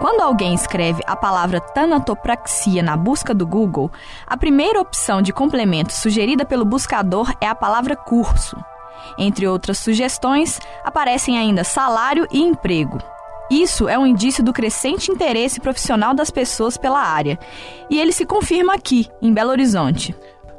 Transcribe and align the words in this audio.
Quando 0.00 0.20
alguém 0.20 0.54
escreve 0.54 1.02
a 1.06 1.16
palavra 1.16 1.60
tanatopraxia 1.60 2.82
na 2.84 2.96
busca 2.96 3.34
do 3.34 3.44
Google, 3.44 3.90
a 4.24 4.36
primeira 4.36 4.80
opção 4.80 5.20
de 5.20 5.32
complemento 5.32 5.92
sugerida 5.92 6.44
pelo 6.44 6.64
buscador 6.64 7.34
é 7.40 7.48
a 7.48 7.54
palavra 7.54 7.96
curso. 7.96 8.56
Entre 9.18 9.48
outras 9.48 9.78
sugestões, 9.78 10.60
aparecem 10.84 11.36
ainda 11.36 11.64
salário 11.64 12.28
e 12.30 12.40
emprego. 12.40 12.98
Isso 13.50 13.88
é 13.88 13.98
um 13.98 14.06
indício 14.06 14.44
do 14.44 14.52
crescente 14.52 15.10
interesse 15.10 15.58
profissional 15.58 16.14
das 16.14 16.30
pessoas 16.30 16.76
pela 16.76 17.00
área, 17.00 17.36
e 17.90 17.98
ele 17.98 18.12
se 18.12 18.24
confirma 18.24 18.74
aqui, 18.74 19.08
em 19.20 19.32
Belo 19.32 19.50
Horizonte. 19.50 20.14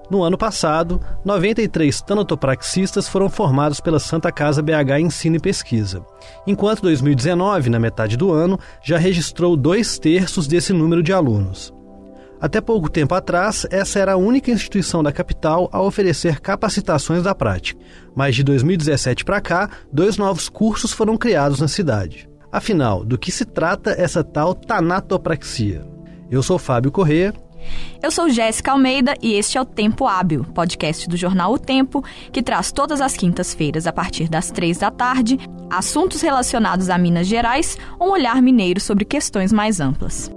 No 0.09 0.23
ano 0.23 0.37
passado, 0.37 0.99
93 1.23 2.01
tanatopraxistas 2.01 3.07
foram 3.07 3.29
formados 3.29 3.79
pela 3.79 3.99
Santa 3.99 4.31
Casa 4.31 4.61
BH 4.61 4.99
Ensino 5.01 5.35
e 5.35 5.39
Pesquisa, 5.39 6.03
enquanto 6.47 6.81
2019, 6.81 7.69
na 7.69 7.79
metade 7.79 8.17
do 8.17 8.31
ano, 8.31 8.59
já 8.83 8.97
registrou 8.97 9.55
dois 9.55 9.99
terços 9.99 10.47
desse 10.47 10.73
número 10.73 11.03
de 11.03 11.13
alunos. 11.13 11.71
Até 12.41 12.59
pouco 12.59 12.89
tempo 12.89 13.13
atrás, 13.13 13.67
essa 13.69 13.99
era 13.99 14.13
a 14.13 14.17
única 14.17 14.49
instituição 14.49 15.03
da 15.03 15.11
capital 15.11 15.69
a 15.71 15.81
oferecer 15.81 16.39
capacitações 16.39 17.21
da 17.21 17.35
prática. 17.35 17.79
Mas 18.15 18.33
de 18.33 18.43
2017 18.43 19.23
para 19.25 19.41
cá, 19.41 19.69
dois 19.91 20.17
novos 20.17 20.49
cursos 20.49 20.91
foram 20.91 21.17
criados 21.17 21.59
na 21.59 21.67
cidade. 21.67 22.29
Afinal, 22.51 23.05
do 23.05 23.17
que 23.17 23.31
se 23.31 23.45
trata 23.45 23.91
essa 23.91 24.23
tal 24.23 24.55
tanatopraxia? 24.55 25.85
Eu 26.31 26.41
sou 26.41 26.57
Fábio 26.57 26.91
Corrêa 26.91 27.33
eu 28.01 28.11
sou 28.11 28.29
Jéssica 28.29 28.71
Almeida 28.71 29.15
e 29.21 29.33
este 29.33 29.57
é 29.57 29.61
o 29.61 29.65
Tempo 29.65 30.07
Hábil, 30.07 30.45
podcast 30.53 31.07
do 31.07 31.17
jornal 31.17 31.53
O 31.53 31.59
Tempo, 31.59 32.03
que 32.31 32.41
traz 32.41 32.71
todas 32.71 33.01
as 33.01 33.15
quintas-feiras, 33.15 33.85
a 33.87 33.93
partir 33.93 34.29
das 34.29 34.51
três 34.51 34.77
da 34.77 34.89
tarde, 34.89 35.37
assuntos 35.69 36.21
relacionados 36.21 36.89
a 36.89 36.97
Minas 36.97 37.27
Gerais, 37.27 37.77
um 37.99 38.09
olhar 38.09 38.41
mineiro 38.41 38.79
sobre 38.79 39.05
questões 39.05 39.51
mais 39.51 39.79
amplas. 39.79 40.31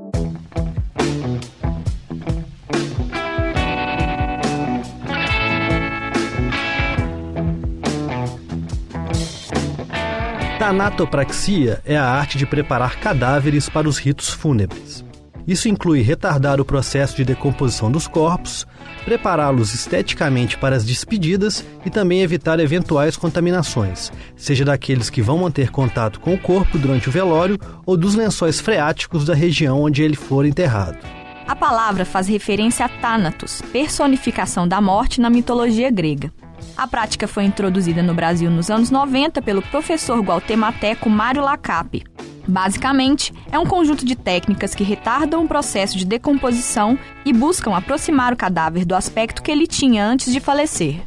Tanatopraxia 10.59 11.83
é 11.85 11.97
a 11.97 12.05
arte 12.05 12.39
de 12.39 12.47
preparar 12.47 13.01
cadáveres 13.01 13.69
para 13.69 13.89
os 13.89 13.99
ritos 13.99 14.31
fúnebres. 14.31 15.05
Isso 15.47 15.69
inclui 15.69 16.03
retardar 16.03 16.61
o 16.61 16.65
processo 16.65 17.17
de 17.17 17.25
decomposição 17.25 17.91
dos 17.91 18.07
corpos, 18.07 18.67
prepará-los 19.05 19.75
esteticamente 19.75 20.57
para 20.57 20.77
as 20.77 20.85
despedidas 20.85 21.65
e 21.85 21.91
também 21.91 22.23
evitar 22.23 22.61
eventuais 22.61 23.17
contaminações, 23.17 24.13
seja 24.37 24.65
daqueles 24.65 25.11
que 25.11 25.21
vão 25.21 25.39
manter 25.39 25.71
contato 25.71 26.21
com 26.21 26.35
o 26.35 26.39
corpo 26.39 26.79
durante 26.79 27.09
o 27.09 27.13
velório 27.13 27.59
ou 27.85 27.97
dos 27.97 28.15
lençóis 28.15 28.61
freáticos 28.61 29.25
da 29.25 29.35
região 29.35 29.83
onde 29.83 30.03
ele 30.03 30.17
for 30.17 30.47
enterrado. 30.47 30.99
A 31.47 31.57
palavra 31.57 32.05
faz 32.05 32.29
referência 32.29 32.87
a 32.87 32.89
Thanatos, 32.89 33.61
personificação 33.73 34.67
da 34.67 34.81
morte 34.81 35.21
na 35.21 35.29
mitologia 35.29 35.91
grega. 35.91 36.33
A 36.77 36.87
prática 36.87 37.27
foi 37.27 37.45
introduzida 37.45 38.03
no 38.03 38.15
Brasil 38.15 38.51
nos 38.51 38.71
anos 38.71 38.91
90 38.91 39.43
pelo 39.43 39.61
professor 39.61 40.21
guatemalteco 40.21 41.11
Mário 41.11 41.43
Lacape, 41.43 42.05
Basicamente, 42.47 43.33
é 43.51 43.59
um 43.59 43.67
conjunto 43.67 44.05
de 44.05 44.17
técnicas 44.17 44.75
que 44.75 44.83
retardam 44.83 45.45
o 45.45 45.49
processo 45.49 45.97
de 45.97 46.05
decomposição 46.05 46.99
e 47.25 47.33
buscam 47.33 47.75
aproximar 47.75 48.33
o 48.33 48.37
cadáver 48.37 48.85
do 48.85 48.95
aspecto 48.95 49.43
que 49.43 49.51
ele 49.51 49.67
tinha 49.67 50.05
antes 50.05 50.33
de 50.33 50.41
falecer. 50.41 51.03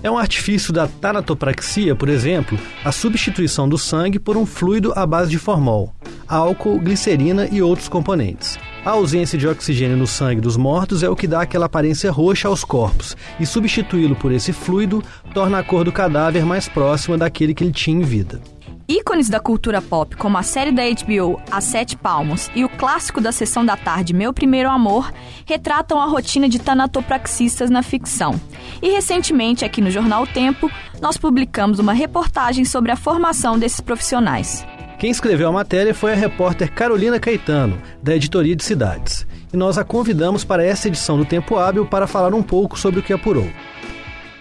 É 0.00 0.08
um 0.08 0.16
artifício 0.16 0.72
da 0.72 0.86
tanatopraxia, 0.86 1.96
por 1.96 2.08
exemplo, 2.08 2.56
a 2.84 2.92
substituição 2.92 3.68
do 3.68 3.76
sangue 3.76 4.20
por 4.20 4.36
um 4.36 4.46
fluido 4.46 4.92
à 4.94 5.04
base 5.04 5.28
de 5.28 5.38
formol, 5.38 5.92
álcool, 6.28 6.78
glicerina 6.78 7.48
e 7.50 7.60
outros 7.60 7.88
componentes. 7.88 8.56
A 8.84 8.90
ausência 8.90 9.36
de 9.36 9.48
oxigênio 9.48 9.96
no 9.96 10.06
sangue 10.06 10.40
dos 10.40 10.56
mortos 10.56 11.02
é 11.02 11.08
o 11.08 11.16
que 11.16 11.26
dá 11.26 11.42
aquela 11.42 11.66
aparência 11.66 12.12
roxa 12.12 12.46
aos 12.46 12.62
corpos, 12.62 13.16
e 13.40 13.44
substituí-lo 13.44 14.14
por 14.14 14.30
esse 14.30 14.52
fluido 14.52 15.02
torna 15.34 15.58
a 15.58 15.64
cor 15.64 15.84
do 15.84 15.90
cadáver 15.90 16.46
mais 16.46 16.68
próxima 16.68 17.18
daquele 17.18 17.52
que 17.52 17.64
ele 17.64 17.72
tinha 17.72 18.00
em 18.00 18.04
vida. 18.04 18.40
Ícones 18.90 19.28
da 19.28 19.38
cultura 19.38 19.82
pop, 19.82 20.16
como 20.16 20.38
a 20.38 20.42
série 20.42 20.72
da 20.72 20.82
HBO 20.82 21.38
As 21.50 21.64
Sete 21.64 21.94
Palmos 21.94 22.50
e 22.54 22.64
o 22.64 22.70
clássico 22.70 23.20
da 23.20 23.30
sessão 23.30 23.62
da 23.62 23.76
tarde 23.76 24.14
Meu 24.14 24.32
Primeiro 24.32 24.70
Amor, 24.70 25.12
retratam 25.44 26.00
a 26.00 26.06
rotina 26.06 26.48
de 26.48 26.58
tanatopraxistas 26.58 27.68
na 27.68 27.82
ficção. 27.82 28.40
E 28.80 28.88
recentemente, 28.88 29.62
aqui 29.62 29.82
no 29.82 29.90
Jornal 29.90 30.22
o 30.22 30.26
Tempo, 30.26 30.70
nós 31.02 31.18
publicamos 31.18 31.78
uma 31.78 31.92
reportagem 31.92 32.64
sobre 32.64 32.90
a 32.90 32.96
formação 32.96 33.58
desses 33.58 33.82
profissionais. 33.82 34.66
Quem 34.98 35.10
escreveu 35.10 35.50
a 35.50 35.52
matéria 35.52 35.94
foi 35.94 36.14
a 36.14 36.16
repórter 36.16 36.72
Carolina 36.72 37.20
Caetano, 37.20 37.78
da 38.02 38.16
Editoria 38.16 38.56
de 38.56 38.64
Cidades. 38.64 39.26
E 39.52 39.56
nós 39.56 39.76
a 39.76 39.84
convidamos 39.84 40.44
para 40.44 40.64
essa 40.64 40.88
edição 40.88 41.18
do 41.18 41.26
Tempo 41.26 41.58
Hábil 41.58 41.84
para 41.84 42.06
falar 42.06 42.32
um 42.32 42.42
pouco 42.42 42.78
sobre 42.78 43.00
o 43.00 43.02
que 43.02 43.12
apurou. 43.12 43.48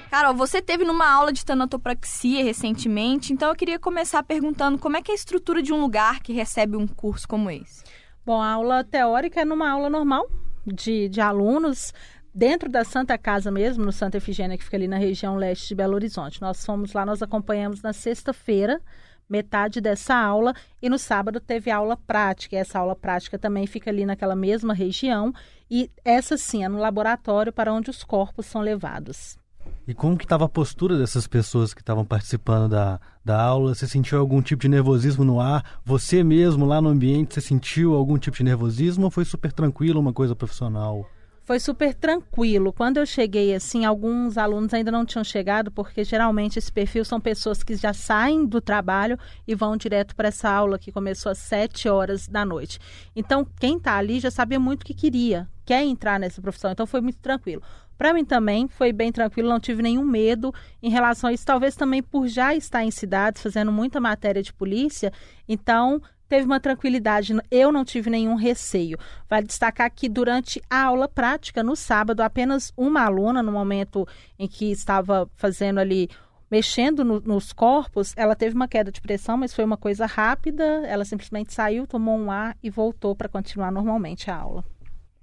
Carol, 0.09 0.33
você 0.33 0.61
teve 0.61 0.85
numa 0.85 1.09
aula 1.09 1.33
de 1.33 1.43
tanatopraxia 1.43 2.41
recentemente, 2.41 3.33
então 3.33 3.49
eu 3.49 3.55
queria 3.55 3.77
começar 3.77 4.23
perguntando 4.23 4.79
como 4.79 4.95
é 4.95 5.01
que 5.01 5.11
é 5.11 5.13
a 5.13 5.15
estrutura 5.15 5.61
de 5.61 5.73
um 5.73 5.81
lugar 5.81 6.21
que 6.21 6.31
recebe 6.31 6.77
um 6.77 6.87
curso 6.87 7.27
como 7.27 7.51
esse? 7.51 7.83
Bom, 8.25 8.41
a 8.41 8.51
aula 8.51 8.83
teórica 8.85 9.41
é 9.41 9.45
numa 9.45 9.69
aula 9.69 9.89
normal 9.89 10.25
de, 10.65 11.09
de 11.09 11.19
alunos 11.19 11.93
dentro 12.33 12.69
da 12.69 12.85
Santa 12.85 13.17
Casa 13.17 13.51
mesmo, 13.51 13.83
no 13.83 13.91
Santa 13.91 14.17
Efigênia, 14.17 14.57
que 14.57 14.63
fica 14.63 14.77
ali 14.77 14.87
na 14.87 14.97
região 14.97 15.35
leste 15.35 15.67
de 15.67 15.75
Belo 15.75 15.95
Horizonte. 15.95 16.41
Nós 16.41 16.65
fomos 16.65 16.93
lá, 16.93 17.05
nós 17.05 17.21
acompanhamos 17.21 17.81
na 17.81 17.91
sexta-feira, 17.91 18.81
metade 19.29 19.81
dessa 19.81 20.15
aula, 20.15 20.53
e 20.81 20.89
no 20.89 20.97
sábado 20.97 21.39
teve 21.39 21.69
aula 21.69 21.97
prática. 21.97 22.55
E 22.55 22.59
essa 22.59 22.79
aula 22.79 22.95
prática 22.95 23.37
também 23.37 23.67
fica 23.67 23.89
ali 23.89 24.05
naquela 24.05 24.35
mesma 24.35 24.73
região, 24.73 25.33
e 25.69 25.91
essa 26.05 26.37
sim 26.37 26.63
é 26.63 26.69
no 26.69 26.77
laboratório 26.77 27.51
para 27.51 27.73
onde 27.73 27.89
os 27.89 28.03
corpos 28.03 28.45
são 28.45 28.61
levados. 28.61 29.37
E 29.87 29.93
como 29.93 30.17
que 30.17 30.25
estava 30.25 30.43
a 30.43 30.49
postura 30.49 30.97
dessas 30.97 31.27
pessoas 31.27 31.73
que 31.73 31.79
estavam 31.79 32.03
participando 32.03 32.69
da, 32.69 32.99
da 33.23 33.41
aula? 33.41 33.73
Você 33.73 33.87
sentiu 33.87 34.19
algum 34.19 34.41
tipo 34.41 34.63
de 34.63 34.67
nervosismo 34.67 35.23
no 35.23 35.39
ar? 35.39 35.79
Você 35.85 36.25
mesmo 36.25 36.65
lá 36.65 36.81
no 36.81 36.89
ambiente, 36.89 37.33
você 37.33 37.39
sentiu 37.39 37.93
algum 37.93 38.17
tipo 38.17 38.35
de 38.35 38.43
nervosismo 38.43 39.05
ou 39.05 39.11
foi 39.11 39.23
super 39.23 39.53
tranquilo, 39.53 40.01
uma 40.01 40.11
coisa 40.11 40.35
profissional? 40.35 41.09
Foi 41.45 41.61
super 41.61 41.93
tranquilo. 41.93 42.73
Quando 42.73 42.97
eu 42.97 43.05
cheguei, 43.05 43.55
assim, 43.55 43.85
alguns 43.85 44.37
alunos 44.37 44.73
ainda 44.73 44.91
não 44.91 45.05
tinham 45.05 45.23
chegado, 45.23 45.71
porque 45.71 46.03
geralmente 46.03 46.59
esse 46.59 46.69
perfil 46.69 47.05
são 47.05 47.21
pessoas 47.21 47.63
que 47.63 47.73
já 47.77 47.93
saem 47.93 48.45
do 48.45 48.59
trabalho 48.59 49.17
e 49.47 49.55
vão 49.55 49.77
direto 49.77 50.13
para 50.13 50.27
essa 50.27 50.49
aula 50.49 50.77
que 50.77 50.91
começou 50.91 51.31
às 51.31 51.37
7 51.37 51.87
horas 51.87 52.27
da 52.27 52.43
noite. 52.43 52.77
Então, 53.15 53.47
quem 53.57 53.77
está 53.77 53.95
ali 53.95 54.19
já 54.19 54.29
sabia 54.29 54.59
muito 54.59 54.81
o 54.81 54.85
que 54.85 54.93
queria, 54.93 55.47
quer 55.65 55.81
entrar 55.85 56.19
nessa 56.19 56.41
profissão. 56.41 56.71
Então, 56.71 56.85
foi 56.85 56.99
muito 56.99 57.19
tranquilo. 57.19 57.61
Para 57.97 58.13
mim 58.13 58.23
também 58.23 58.67
foi 58.67 58.93
bem 58.93 59.11
tranquilo, 59.11 59.49
não 59.49 59.59
tive 59.59 59.81
nenhum 59.81 60.05
medo 60.05 60.53
em 60.81 60.89
relação 60.89 61.29
a 61.29 61.33
isso, 61.33 61.45
talvez 61.45 61.75
também 61.75 62.03
por 62.03 62.27
já 62.27 62.53
estar 62.55 62.83
em 62.83 62.91
cidades 62.91 63.41
fazendo 63.41 63.71
muita 63.71 63.99
matéria 63.99 64.43
de 64.43 64.53
polícia, 64.53 65.11
então 65.47 66.01
teve 66.27 66.45
uma 66.45 66.59
tranquilidade, 66.59 67.33
eu 67.49 67.71
não 67.71 67.85
tive 67.85 68.09
nenhum 68.09 68.35
receio. 68.35 68.97
Vale 69.29 69.47
destacar 69.47 69.89
que 69.89 70.09
durante 70.09 70.61
a 70.69 70.83
aula 70.83 71.07
prática, 71.07 71.63
no 71.63 71.75
sábado, 71.75 72.21
apenas 72.21 72.73
uma 72.75 73.01
aluna, 73.01 73.41
no 73.41 73.51
momento 73.51 74.07
em 74.37 74.47
que 74.47 74.71
estava 74.71 75.29
fazendo 75.35 75.79
ali 75.79 76.09
mexendo 76.49 77.03
no, 77.03 77.19
nos 77.19 77.51
corpos, 77.51 78.13
ela 78.15 78.35
teve 78.35 78.55
uma 78.55 78.67
queda 78.67 78.91
de 78.91 79.01
pressão, 79.01 79.37
mas 79.37 79.53
foi 79.53 79.63
uma 79.65 79.77
coisa 79.77 80.05
rápida. 80.05 80.63
Ela 80.85 81.05
simplesmente 81.05 81.53
saiu, 81.53 81.85
tomou 81.85 82.17
um 82.17 82.31
ar 82.31 82.55
e 82.63 82.69
voltou 82.69 83.15
para 83.15 83.29
continuar 83.29 83.71
normalmente 83.71 84.31
a 84.31 84.37
aula. 84.37 84.63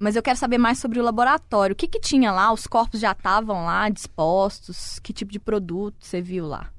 Mas 0.05 0.17
eu 0.17 0.23
quero 0.23 0.37
saber 0.37 0.59
mais 0.59 0.79
sobre 0.79 1.01
o 1.01 1.03
laboratório. 1.03 1.73
O 1.73 1.77
que, 1.77 1.89
que 1.89 1.99
tinha 1.99 2.31
lá? 2.31 2.53
Os 2.53 2.67
corpos 2.67 3.01
já 3.01 3.13
estavam 3.13 3.65
lá 3.65 3.89
dispostos? 3.89 4.99
Que 4.99 5.15
tipo 5.15 5.33
de 5.33 5.39
produto 5.39 5.97
você 5.99 6.21
viu 6.21 6.47
lá? 6.47 6.71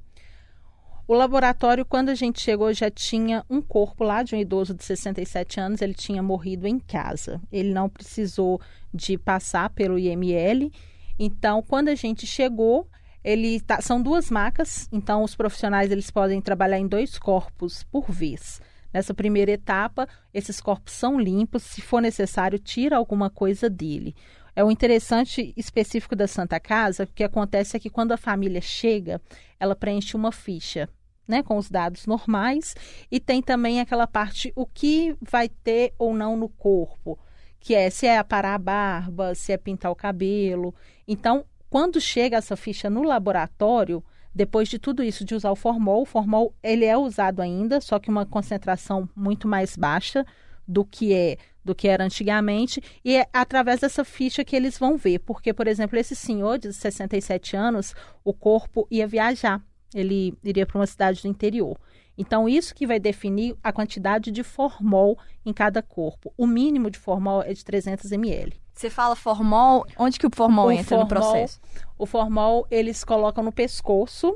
O 1.07 1.15
laboratório, 1.15 1.83
quando 1.83 2.09
a 2.09 2.13
gente 2.13 2.39
chegou, 2.39 2.71
já 2.71 2.91
tinha 2.91 3.43
um 3.49 3.63
corpo 3.63 4.03
lá 4.03 4.21
de 4.21 4.35
um 4.35 4.37
idoso 4.37 4.75
de 4.75 4.83
67 4.83 5.59
anos. 5.59 5.81
Ele 5.81 5.95
tinha 5.95 6.21
morrido 6.21 6.67
em 6.67 6.77
casa. 6.77 7.41
Ele 7.51 7.73
não 7.73 7.89
precisou 7.89 8.61
de 8.93 9.17
passar 9.17 9.71
pelo 9.71 9.97
IML. 9.97 10.71
Então, 11.17 11.63
quando 11.63 11.87
a 11.87 11.95
gente 11.95 12.27
chegou, 12.27 12.87
ele 13.23 13.59
tá, 13.59 13.81
são 13.81 13.99
duas 13.99 14.29
macas. 14.29 14.87
Então, 14.91 15.23
os 15.23 15.35
profissionais 15.35 15.91
eles 15.91 16.11
podem 16.11 16.39
trabalhar 16.39 16.77
em 16.77 16.87
dois 16.87 17.17
corpos 17.17 17.81
por 17.85 18.11
vez. 18.11 18.61
Nessa 18.95 19.13
primeira 19.13 19.51
etapa, 19.51 20.07
esses 20.33 20.61
corpos 20.61 20.93
são 20.93 21.19
limpos, 21.19 21.63
se 21.63 21.81
for 21.81 22.01
necessário, 22.01 22.57
tira 22.57 22.95
alguma 22.95 23.29
coisa 23.29 23.69
dele. 23.69 24.15
É 24.55 24.63
o 24.63 24.71
interessante 24.71 25.53
específico 25.57 26.15
da 26.15 26.29
Santa 26.29 26.61
Casa, 26.61 27.03
o 27.03 27.07
que 27.07 27.25
acontece 27.25 27.75
é 27.75 27.79
que 27.81 27.89
quando 27.89 28.13
a 28.13 28.17
família 28.17 28.61
chega, 28.61 29.21
ela 29.59 29.75
preenche 29.75 30.15
uma 30.15 30.31
ficha, 30.31 30.87
né, 31.27 31.43
com 31.43 31.57
os 31.57 31.69
dados 31.69 32.05
normais 32.05 32.73
e 33.11 33.19
tem 33.19 33.41
também 33.41 33.81
aquela 33.81 34.07
parte 34.07 34.53
o 34.55 34.65
que 34.65 35.13
vai 35.21 35.49
ter 35.49 35.93
ou 35.99 36.13
não 36.13 36.37
no 36.37 36.47
corpo, 36.47 37.19
que 37.59 37.75
é 37.75 37.89
se 37.89 38.07
é 38.07 38.17
aparar 38.17 38.55
a 38.55 38.59
barba, 38.59 39.35
se 39.35 39.51
é 39.51 39.57
pintar 39.57 39.91
o 39.91 39.95
cabelo. 39.95 40.73
Então, 41.05 41.43
quando 41.69 41.99
chega 41.99 42.37
essa 42.37 42.55
ficha 42.55 42.89
no 42.89 43.03
laboratório, 43.03 44.01
depois 44.35 44.67
de 44.67 44.77
tudo 44.77 45.01
isso, 45.01 45.23
de 45.23 45.33
usar 45.33 45.49
o 45.49 45.55
formol, 45.55 46.01
o 46.01 46.05
formol 46.05 46.53
ele 46.61 46.83
é 46.83 46.97
usado 46.97 47.41
ainda, 47.41 47.79
só 47.79 47.97
que 47.97 48.09
uma 48.09 48.25
concentração 48.25 49.07
muito 49.15 49.47
mais 49.47 49.77
baixa 49.77 50.25
do 50.67 50.83
que 50.83 51.13
é 51.13 51.37
do 51.63 51.73
que 51.73 51.87
era 51.87 52.03
antigamente, 52.03 52.79
e 53.03 53.15
é 53.15 53.27
através 53.33 53.79
dessa 53.79 54.05
ficha 54.05 54.45
que 54.45 54.55
eles 54.55 54.77
vão 54.77 54.97
ver. 54.97 55.17
Porque, 55.19 55.51
por 55.51 55.67
exemplo, 55.67 55.97
esse 55.97 56.15
senhor 56.15 56.59
de 56.59 56.71
67 56.71 57.57
anos, 57.57 57.95
o 58.23 58.31
corpo 58.31 58.87
ia 58.91 59.07
viajar, 59.07 59.59
ele 59.91 60.37
iria 60.43 60.63
para 60.63 60.77
uma 60.77 60.85
cidade 60.85 61.23
do 61.23 61.27
interior. 61.27 61.75
Então, 62.15 62.47
isso 62.47 62.75
que 62.75 62.85
vai 62.85 62.99
definir 62.99 63.55
a 63.63 63.73
quantidade 63.73 64.29
de 64.29 64.43
formol 64.43 65.17
em 65.43 65.51
cada 65.51 65.81
corpo. 65.81 66.31
O 66.37 66.45
mínimo 66.45 66.91
de 66.91 66.99
formol 66.99 67.41
é 67.41 67.51
de 67.51 67.65
300 67.65 68.11
ml. 68.11 68.53
Você 68.75 68.89
fala 68.89 69.15
formol, 69.15 69.85
onde 69.97 70.19
que 70.19 70.27
o 70.27 70.29
formol 70.35 70.67
o 70.67 70.71
entra 70.71 70.97
formol, 70.97 71.03
no 71.03 71.07
processo? 71.07 71.61
O 71.97 72.05
formol 72.05 72.67
eles 72.69 73.05
colocam 73.05 73.41
no 73.41 73.51
pescoço 73.51 74.35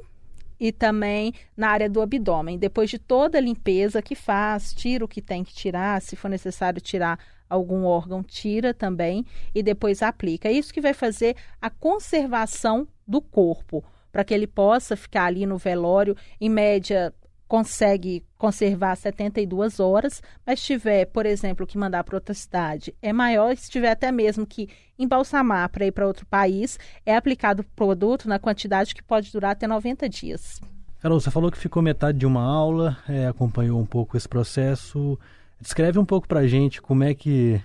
e 0.57 0.71
também 0.71 1.33
na 1.57 1.69
área 1.69 1.89
do 1.89 2.01
abdômen. 2.01 2.57
Depois 2.57 2.89
de 2.89 2.97
toda 2.97 3.37
a 3.37 3.41
limpeza 3.41 4.01
que 4.01 4.15
faz, 4.15 4.73
tira 4.73 5.03
o 5.03 5.07
que 5.07 5.21
tem 5.21 5.43
que 5.43 5.53
tirar, 5.53 6.01
se 6.01 6.15
for 6.15 6.29
necessário 6.29 6.79
tirar 6.79 7.19
algum 7.49 7.83
órgão, 7.83 8.23
tira 8.23 8.73
também 8.73 9.25
e 9.53 9.61
depois 9.61 10.01
aplica. 10.01 10.47
É 10.47 10.53
isso 10.53 10.73
que 10.73 10.81
vai 10.81 10.93
fazer 10.93 11.35
a 11.61 11.69
conservação 11.69 12.87
do 13.05 13.21
corpo, 13.21 13.83
para 14.11 14.23
que 14.23 14.33
ele 14.33 14.47
possa 14.47 14.95
ficar 14.95 15.25
ali 15.25 15.45
no 15.45 15.57
velório, 15.57 16.15
em 16.39 16.49
média 16.49 17.13
consegue 17.49 18.23
conservar 18.37 18.95
72 18.95 19.79
horas, 19.79 20.21
mas 20.45 20.61
tiver, 20.61 21.05
por 21.05 21.25
exemplo, 21.25 21.65
que 21.65 21.79
mandar 21.79 22.03
para 22.03 22.15
outra 22.15 22.33
cidade, 22.35 22.93
é 23.01 23.11
maior, 23.11 23.57
se 23.57 23.71
tiver 23.71 23.89
até 23.89 24.11
mesmo 24.11 24.45
que 24.45 24.69
embalsamar 24.99 25.67
para 25.69 25.87
ir 25.87 25.91
para 25.91 26.05
outro 26.05 26.27
país, 26.27 26.77
é 27.03 27.15
aplicado 27.15 27.63
o 27.63 27.65
produto 27.75 28.29
na 28.29 28.37
quantidade 28.37 28.93
que 28.93 29.01
pode 29.01 29.31
durar 29.31 29.53
até 29.53 29.65
90 29.65 30.07
dias. 30.07 30.61
Carol, 30.99 31.19
você 31.19 31.31
falou 31.31 31.51
que 31.51 31.57
ficou 31.57 31.81
metade 31.81 32.19
de 32.19 32.25
uma 32.27 32.43
aula, 32.43 32.97
é, 33.09 33.25
acompanhou 33.25 33.79
um 33.79 33.85
pouco 33.85 34.15
esse 34.15 34.29
processo. 34.29 35.17
Descreve 35.59 35.97
um 35.97 36.05
pouco 36.05 36.27
para 36.27 36.41
a 36.41 36.47
gente 36.47 36.79
como 36.81 37.03
é 37.03 37.15
que 37.15 37.59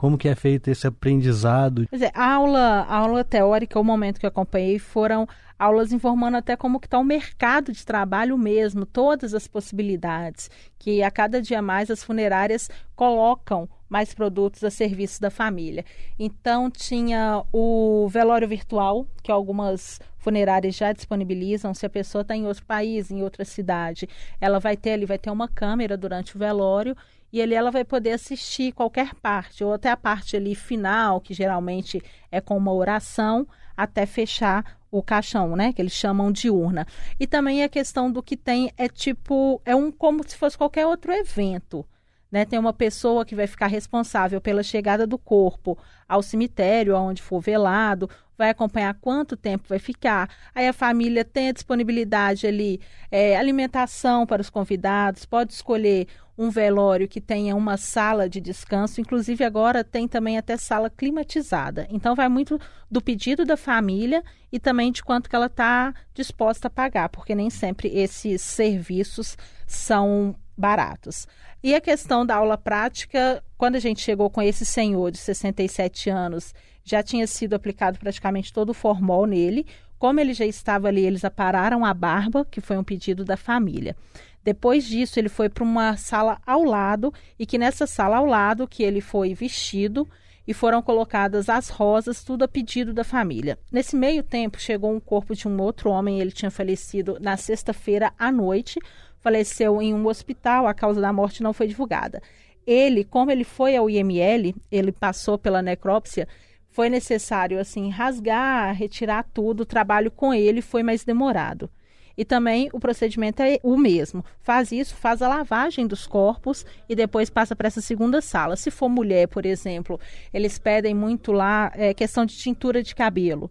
como 0.00 0.16
que 0.16 0.30
é 0.30 0.34
feito 0.34 0.70
esse 0.70 0.86
aprendizado? 0.86 1.86
A 2.14 2.32
aula, 2.32 2.86
aula 2.88 3.22
teórica, 3.22 3.78
o 3.78 3.84
momento 3.84 4.18
que 4.18 4.24
eu 4.24 4.30
acompanhei, 4.30 4.78
foram 4.78 5.28
aulas 5.58 5.92
informando 5.92 6.38
até 6.38 6.56
como 6.56 6.80
que 6.80 6.86
está 6.86 6.98
o 6.98 7.04
mercado 7.04 7.70
de 7.70 7.84
trabalho 7.84 8.38
mesmo, 8.38 8.86
todas 8.86 9.34
as 9.34 9.46
possibilidades, 9.46 10.50
que 10.78 11.02
a 11.02 11.10
cada 11.10 11.42
dia 11.42 11.60
mais 11.60 11.90
as 11.90 12.02
funerárias 12.02 12.70
colocam 12.96 13.68
mais 13.90 14.14
produtos 14.14 14.64
a 14.64 14.70
serviço 14.70 15.20
da 15.20 15.28
família. 15.28 15.84
Então 16.18 16.70
tinha 16.70 17.44
o 17.52 18.08
velório 18.08 18.48
virtual, 18.48 19.06
que 19.22 19.30
algumas 19.30 20.00
funerárias 20.16 20.76
já 20.76 20.92
disponibilizam. 20.92 21.74
Se 21.74 21.84
a 21.84 21.90
pessoa 21.90 22.22
está 22.22 22.34
em 22.34 22.46
outro 22.46 22.64
país, 22.64 23.10
em 23.10 23.22
outra 23.22 23.44
cidade, 23.44 24.08
ela 24.40 24.58
vai 24.58 24.78
ter 24.78 24.92
ali, 24.92 25.04
vai 25.04 25.18
ter 25.18 25.30
uma 25.30 25.46
câmera 25.46 25.94
durante 25.94 26.36
o 26.36 26.38
velório 26.38 26.96
e 27.32 27.40
ali 27.40 27.54
ela 27.54 27.70
vai 27.70 27.84
poder 27.84 28.12
assistir 28.12 28.72
qualquer 28.72 29.14
parte, 29.14 29.62
ou 29.62 29.72
até 29.72 29.90
a 29.90 29.96
parte 29.96 30.36
ali 30.36 30.54
final, 30.54 31.20
que 31.20 31.32
geralmente 31.32 32.02
é 32.30 32.40
com 32.40 32.56
uma 32.56 32.72
oração, 32.72 33.46
até 33.76 34.04
fechar 34.04 34.78
o 34.90 35.02
caixão, 35.02 35.54
né? 35.54 35.72
Que 35.72 35.80
eles 35.80 35.92
chamam 35.92 36.32
de 36.32 36.50
urna. 36.50 36.86
E 37.18 37.26
também 37.26 37.62
a 37.62 37.68
questão 37.68 38.10
do 38.10 38.22
que 38.22 38.36
tem 38.36 38.72
é 38.76 38.88
tipo, 38.88 39.60
é 39.64 39.74
um 39.74 39.90
como 39.92 40.28
se 40.28 40.36
fosse 40.36 40.58
qualquer 40.58 40.86
outro 40.86 41.12
evento. 41.12 41.86
Né, 42.32 42.44
tem 42.44 42.60
uma 42.60 42.72
pessoa 42.72 43.24
que 43.24 43.34
vai 43.34 43.48
ficar 43.48 43.66
responsável 43.66 44.40
pela 44.40 44.62
chegada 44.62 45.04
do 45.04 45.18
corpo 45.18 45.76
ao 46.08 46.22
cemitério, 46.22 46.94
aonde 46.94 47.20
for 47.20 47.40
velado, 47.40 48.08
vai 48.38 48.50
acompanhar 48.50 48.94
quanto 49.00 49.36
tempo 49.36 49.64
vai 49.68 49.80
ficar. 49.80 50.30
Aí 50.54 50.68
a 50.68 50.72
família 50.72 51.24
tem 51.24 51.48
a 51.48 51.52
disponibilidade 51.52 52.46
ali, 52.46 52.80
é, 53.10 53.36
alimentação 53.36 54.24
para 54.26 54.40
os 54.40 54.48
convidados, 54.48 55.24
pode 55.24 55.52
escolher 55.52 56.06
um 56.40 56.48
velório 56.48 57.06
que 57.06 57.20
tenha 57.20 57.54
uma 57.54 57.76
sala 57.76 58.26
de 58.26 58.40
descanso, 58.40 58.98
inclusive 58.98 59.44
agora 59.44 59.84
tem 59.84 60.08
também 60.08 60.38
até 60.38 60.56
sala 60.56 60.88
climatizada. 60.88 61.86
Então 61.90 62.14
vai 62.14 62.30
muito 62.30 62.58
do 62.90 63.02
pedido 63.02 63.44
da 63.44 63.58
família 63.58 64.24
e 64.50 64.58
também 64.58 64.90
de 64.90 65.04
quanto 65.04 65.28
que 65.28 65.36
ela 65.36 65.46
está 65.46 65.92
disposta 66.14 66.68
a 66.68 66.70
pagar, 66.70 67.10
porque 67.10 67.34
nem 67.34 67.50
sempre 67.50 67.88
esses 67.88 68.40
serviços 68.40 69.36
são 69.66 70.34
baratos. 70.56 71.28
E 71.62 71.74
a 71.74 71.80
questão 71.80 72.24
da 72.24 72.36
aula 72.36 72.56
prática, 72.56 73.44
quando 73.58 73.76
a 73.76 73.80
gente 73.80 74.00
chegou 74.00 74.30
com 74.30 74.40
esse 74.40 74.64
senhor 74.64 75.10
de 75.10 75.18
67 75.18 76.08
anos, 76.08 76.54
já 76.82 77.02
tinha 77.02 77.26
sido 77.26 77.52
aplicado 77.52 77.98
praticamente 77.98 78.50
todo 78.50 78.70
o 78.70 78.74
formol 78.74 79.26
nele. 79.26 79.66
Como 80.00 80.18
ele 80.18 80.32
já 80.32 80.46
estava 80.46 80.88
ali, 80.88 81.04
eles 81.04 81.26
apararam 81.26 81.84
a 81.84 81.92
barba, 81.92 82.42
que 82.50 82.62
foi 82.62 82.78
um 82.78 82.82
pedido 82.82 83.22
da 83.22 83.36
família. 83.36 83.94
Depois 84.42 84.86
disso, 84.86 85.18
ele 85.18 85.28
foi 85.28 85.50
para 85.50 85.62
uma 85.62 85.94
sala 85.98 86.40
ao 86.46 86.64
lado 86.64 87.12
e 87.38 87.44
que 87.44 87.58
nessa 87.58 87.86
sala 87.86 88.16
ao 88.16 88.24
lado 88.24 88.66
que 88.66 88.82
ele 88.82 89.02
foi 89.02 89.34
vestido 89.34 90.08
e 90.48 90.54
foram 90.54 90.80
colocadas 90.80 91.50
as 91.50 91.68
rosas, 91.68 92.24
tudo 92.24 92.44
a 92.44 92.48
pedido 92.48 92.94
da 92.94 93.04
família. 93.04 93.58
Nesse 93.70 93.94
meio 93.94 94.22
tempo, 94.22 94.58
chegou 94.58 94.90
um 94.90 94.98
corpo 94.98 95.34
de 95.34 95.46
um 95.46 95.60
outro 95.60 95.90
homem, 95.90 96.18
ele 96.18 96.32
tinha 96.32 96.50
falecido 96.50 97.18
na 97.20 97.36
sexta-feira 97.36 98.10
à 98.18 98.32
noite, 98.32 98.80
faleceu 99.20 99.82
em 99.82 99.92
um 99.92 100.06
hospital, 100.06 100.66
a 100.66 100.72
causa 100.72 100.98
da 100.98 101.12
morte 101.12 101.42
não 101.42 101.52
foi 101.52 101.66
divulgada. 101.66 102.22
Ele, 102.66 103.04
como 103.04 103.30
ele 103.30 103.44
foi 103.44 103.76
ao 103.76 103.90
IML, 103.90 104.54
ele 104.72 104.92
passou 104.92 105.36
pela 105.36 105.60
necrópsia, 105.60 106.26
foi 106.70 106.88
necessário 106.88 107.58
assim 107.58 107.90
rasgar, 107.90 108.74
retirar 108.74 109.24
tudo, 109.34 109.62
o 109.62 109.66
trabalho 109.66 110.10
com 110.10 110.32
ele 110.32 110.62
foi 110.62 110.82
mais 110.82 111.04
demorado. 111.04 111.68
E 112.16 112.24
também 112.24 112.68
o 112.72 112.78
procedimento 112.78 113.42
é 113.42 113.58
o 113.62 113.76
mesmo. 113.76 114.24
Faz 114.42 114.72
isso, 114.72 114.94
faz 114.94 115.22
a 115.22 115.28
lavagem 115.28 115.86
dos 115.86 116.06
corpos 116.06 116.66
e 116.88 116.94
depois 116.94 117.30
passa 117.30 117.56
para 117.56 117.68
essa 117.68 117.80
segunda 117.80 118.20
sala. 118.20 118.56
Se 118.56 118.70
for 118.70 118.88
mulher, 118.88 119.26
por 119.26 119.46
exemplo, 119.46 119.98
eles 120.32 120.58
pedem 120.58 120.94
muito 120.94 121.32
lá 121.32 121.72
é, 121.74 121.94
questão 121.94 122.26
de 122.26 122.36
tintura 122.36 122.82
de 122.82 122.94
cabelo. 122.94 123.50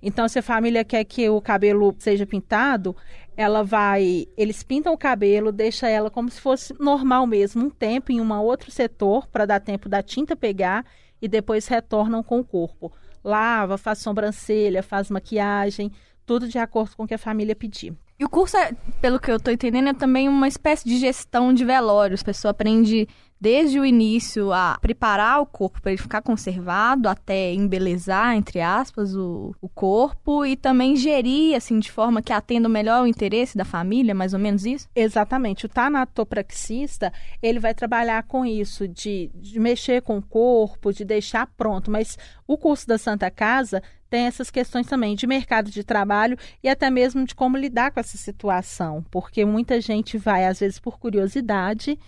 Então, 0.00 0.28
se 0.28 0.38
a 0.38 0.42
família 0.42 0.84
quer 0.84 1.04
que 1.04 1.28
o 1.28 1.40
cabelo 1.40 1.94
seja 1.98 2.24
pintado, 2.24 2.96
ela 3.36 3.62
vai. 3.62 4.26
Eles 4.36 4.62
pintam 4.62 4.92
o 4.92 4.98
cabelo, 4.98 5.52
deixa 5.52 5.88
ela 5.88 6.08
como 6.08 6.30
se 6.30 6.40
fosse 6.40 6.74
normal 6.80 7.26
mesmo, 7.26 7.66
um 7.66 7.70
tempo 7.70 8.12
em 8.12 8.20
um 8.20 8.32
outro 8.40 8.70
setor 8.70 9.26
para 9.26 9.44
dar 9.44 9.60
tempo 9.60 9.88
da 9.88 10.02
tinta 10.02 10.36
pegar 10.36 10.84
e 11.20 11.28
depois 11.28 11.66
retornam 11.66 12.22
com 12.22 12.40
o 12.40 12.44
corpo. 12.44 12.92
Lava, 13.24 13.76
faz 13.76 13.98
sobrancelha, 13.98 14.82
faz 14.82 15.10
maquiagem, 15.10 15.90
tudo 16.24 16.48
de 16.48 16.58
acordo 16.58 16.96
com 16.96 17.04
o 17.04 17.06
que 17.06 17.14
a 17.14 17.18
família 17.18 17.56
pedir. 17.56 17.94
E 18.18 18.24
o 18.24 18.28
curso, 18.28 18.56
é, 18.56 18.72
pelo 19.00 19.20
que 19.20 19.30
eu 19.30 19.36
estou 19.36 19.52
entendendo, 19.52 19.88
é 19.90 19.94
também 19.94 20.28
uma 20.28 20.48
espécie 20.48 20.88
de 20.88 20.98
gestão 20.98 21.54
de 21.54 21.64
velórios. 21.64 22.20
A 22.20 22.24
pessoa 22.24 22.50
aprende 22.50 23.08
desde 23.40 23.78
o 23.78 23.86
início 23.86 24.52
a 24.52 24.78
preparar 24.80 25.40
o 25.40 25.46
corpo 25.46 25.80
para 25.80 25.92
ele 25.92 26.00
ficar 26.00 26.22
conservado, 26.22 27.08
até 27.08 27.52
embelezar, 27.52 28.34
entre 28.34 28.60
aspas, 28.60 29.14
o, 29.14 29.54
o 29.60 29.68
corpo 29.68 30.44
e 30.44 30.56
também 30.56 30.96
gerir, 30.96 31.56
assim, 31.56 31.78
de 31.78 31.90
forma 31.90 32.20
que 32.20 32.32
atenda 32.32 32.68
melhor 32.68 33.02
o 33.02 33.06
interesse 33.06 33.56
da 33.56 33.64
família, 33.64 34.14
mais 34.14 34.34
ou 34.34 34.40
menos 34.40 34.66
isso? 34.66 34.88
Exatamente. 34.94 35.66
O 35.66 35.68
tanatopraxista, 35.68 37.12
ele 37.42 37.60
vai 37.60 37.74
trabalhar 37.74 38.24
com 38.24 38.44
isso, 38.44 38.88
de, 38.88 39.30
de 39.34 39.60
mexer 39.60 40.02
com 40.02 40.18
o 40.18 40.22
corpo, 40.22 40.92
de 40.92 41.04
deixar 41.04 41.46
pronto, 41.56 41.90
mas 41.90 42.18
o 42.46 42.58
curso 42.58 42.86
da 42.86 42.98
Santa 42.98 43.30
Casa 43.30 43.82
tem 44.10 44.24
essas 44.24 44.50
questões 44.50 44.86
também 44.86 45.14
de 45.14 45.26
mercado 45.26 45.70
de 45.70 45.84
trabalho 45.84 46.36
e 46.62 46.68
até 46.68 46.90
mesmo 46.90 47.24
de 47.24 47.34
como 47.34 47.56
lidar 47.56 47.90
com 47.90 48.00
essa 48.00 48.16
situação, 48.16 49.04
porque 49.10 49.44
muita 49.44 49.80
gente 49.80 50.16
vai, 50.16 50.46
às 50.46 50.60
vezes, 50.60 50.78
por 50.78 50.98
curiosidade 50.98 51.98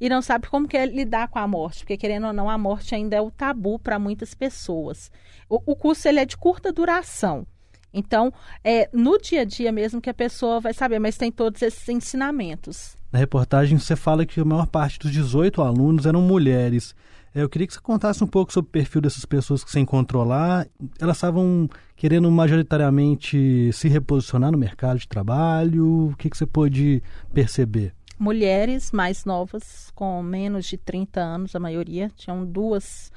e 0.00 0.08
não 0.08 0.22
sabe 0.22 0.48
como 0.48 0.68
que 0.68 0.76
é 0.76 0.86
lidar 0.86 1.28
com 1.28 1.38
a 1.38 1.46
morte, 1.46 1.80
porque 1.80 1.96
querendo 1.96 2.26
ou 2.28 2.32
não, 2.32 2.48
a 2.48 2.56
morte 2.56 2.94
ainda 2.94 3.16
é 3.16 3.20
o 3.20 3.30
tabu 3.30 3.78
para 3.78 3.98
muitas 3.98 4.34
pessoas. 4.34 5.10
O, 5.48 5.72
o 5.72 5.76
curso 5.76 6.08
ele 6.08 6.20
é 6.20 6.24
de 6.24 6.36
curta 6.36 6.72
duração. 6.72 7.46
Então, 7.92 8.32
é 8.62 8.88
no 8.92 9.18
dia 9.18 9.42
a 9.42 9.44
dia 9.44 9.72
mesmo 9.72 10.00
que 10.00 10.10
a 10.10 10.14
pessoa 10.14 10.60
vai 10.60 10.74
saber, 10.74 10.98
mas 10.98 11.16
tem 11.16 11.32
todos 11.32 11.62
esses 11.62 11.88
ensinamentos. 11.88 12.96
Na 13.10 13.18
reportagem 13.18 13.78
você 13.78 13.96
fala 13.96 14.26
que 14.26 14.40
a 14.40 14.44
maior 14.44 14.66
parte 14.66 14.98
dos 14.98 15.10
18 15.10 15.62
alunos 15.62 16.04
eram 16.04 16.20
mulheres. 16.20 16.94
É, 17.34 17.42
eu 17.42 17.48
queria 17.48 17.66
que 17.66 17.72
você 17.72 17.80
contasse 17.80 18.22
um 18.22 18.26
pouco 18.26 18.52
sobre 18.52 18.68
o 18.68 18.72
perfil 18.72 19.00
dessas 19.00 19.24
pessoas 19.24 19.64
que 19.64 19.70
você 19.70 19.80
encontrou 19.80 20.24
lá. 20.24 20.66
Elas 21.00 21.16
estavam 21.16 21.68
querendo 21.96 22.30
majoritariamente 22.30 23.70
se 23.72 23.88
reposicionar 23.88 24.52
no 24.52 24.58
mercado 24.58 24.98
de 24.98 25.08
trabalho. 25.08 26.10
O 26.10 26.16
que, 26.16 26.28
que 26.28 26.36
você 26.36 26.46
pôde 26.46 27.02
perceber? 27.32 27.94
Mulheres 28.18 28.90
mais 28.90 29.24
novas, 29.24 29.90
com 29.94 30.22
menos 30.22 30.66
de 30.66 30.76
30 30.76 31.20
anos, 31.20 31.54
a 31.54 31.60
maioria. 31.60 32.10
Tinham 32.16 32.44
duas 32.44 33.12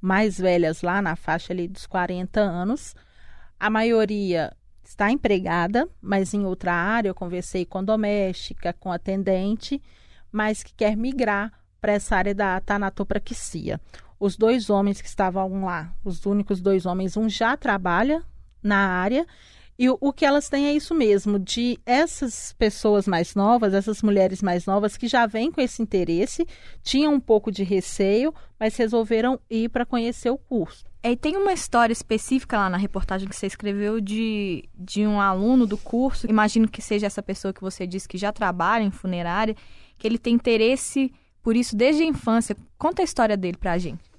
mais 0.00 0.38
velhas 0.38 0.82
lá 0.82 1.00
na 1.00 1.16
faixa 1.16 1.52
ali 1.52 1.66
dos 1.66 1.86
40 1.86 2.40
anos. 2.40 2.94
A 3.58 3.70
maioria 3.70 4.52
está 4.84 5.10
empregada, 5.10 5.88
mas 6.00 6.34
em 6.34 6.44
outra 6.44 6.72
área. 6.72 7.08
Eu 7.08 7.14
conversei 7.14 7.64
com 7.64 7.82
doméstica, 7.82 8.72
com 8.72 8.92
atendente, 8.92 9.80
mas 10.30 10.62
que 10.62 10.74
quer 10.74 10.96
migrar 10.96 11.52
para 11.80 11.92
essa 11.92 12.16
área 12.16 12.34
da 12.34 12.60
tanatopraxia. 12.60 13.80
Os 14.20 14.36
dois 14.36 14.70
homens 14.70 15.00
que 15.00 15.08
estavam 15.08 15.64
lá, 15.64 15.92
os 16.04 16.24
únicos 16.26 16.60
dois 16.60 16.86
homens, 16.86 17.16
um 17.16 17.28
já 17.28 17.56
trabalha 17.56 18.22
na 18.62 18.76
área 18.76 19.26
E 19.78 19.88
o, 19.88 19.96
o, 20.00 20.12
que 20.12 20.24
elas 20.24 20.48
têm 20.48 20.66
é 20.66 20.74
isso 20.74 20.94
mesmo, 20.94 21.38
de 21.38 21.78
essas 21.86 22.52
pessoas 22.58 23.08
mais 23.08 23.34
novas, 23.34 23.74
essas 23.74 24.02
mulheres 24.02 24.42
mais 24.42 24.66
novas 24.66 24.96
que 24.96 25.08
já 25.08 25.26
vêm 25.26 25.50
com 25.50 25.60
esse 25.60 25.82
interesse, 25.82 26.46
tinham 26.82 27.14
um 27.14 27.20
pouco 27.20 27.50
de 27.50 27.64
receio, 27.64 28.34
mas 28.60 28.76
resolveram 28.76 29.40
ir 29.50 29.70
para 29.70 29.86
conhecer 29.86 30.30
o 30.30 30.38
curso. 30.38 30.84
E 31.02 31.16
tem 31.16 31.36
uma 31.36 31.52
história 31.52 31.92
específica 31.92 32.56
lá 32.56 32.70
na 32.70 32.76
reportagem 32.76 33.28
que 33.28 33.34
você 33.34 33.46
escreveu 33.46 34.00
de, 34.00 34.68
de 34.74 35.04
um 35.04 35.20
aluno 35.20 35.66
do 35.66 35.76
curso, 35.76 36.28
imagino 36.30 36.68
que 36.68 36.80
seja 36.80 37.06
essa 37.06 37.22
pessoa 37.22 37.52
que 37.52 37.60
você 37.60 37.86
disse 37.86 38.06
que 38.06 38.18
já 38.18 38.30
trabalha 38.30 38.84
em 38.84 38.90
funerária, 38.90 39.56
que 39.98 40.06
ele 40.06 40.18
tem 40.18 40.34
interesse 40.34 41.12
por 41.42 41.56
isso 41.56 41.74
desde 41.74 42.04
a 42.04 42.06
infância. 42.06 42.56
Conta 42.78 43.02
a 43.02 43.04
história 43.04 43.36
dele 43.36 43.56
para 43.56 43.72
a 43.72 43.78
gente. 43.78 44.11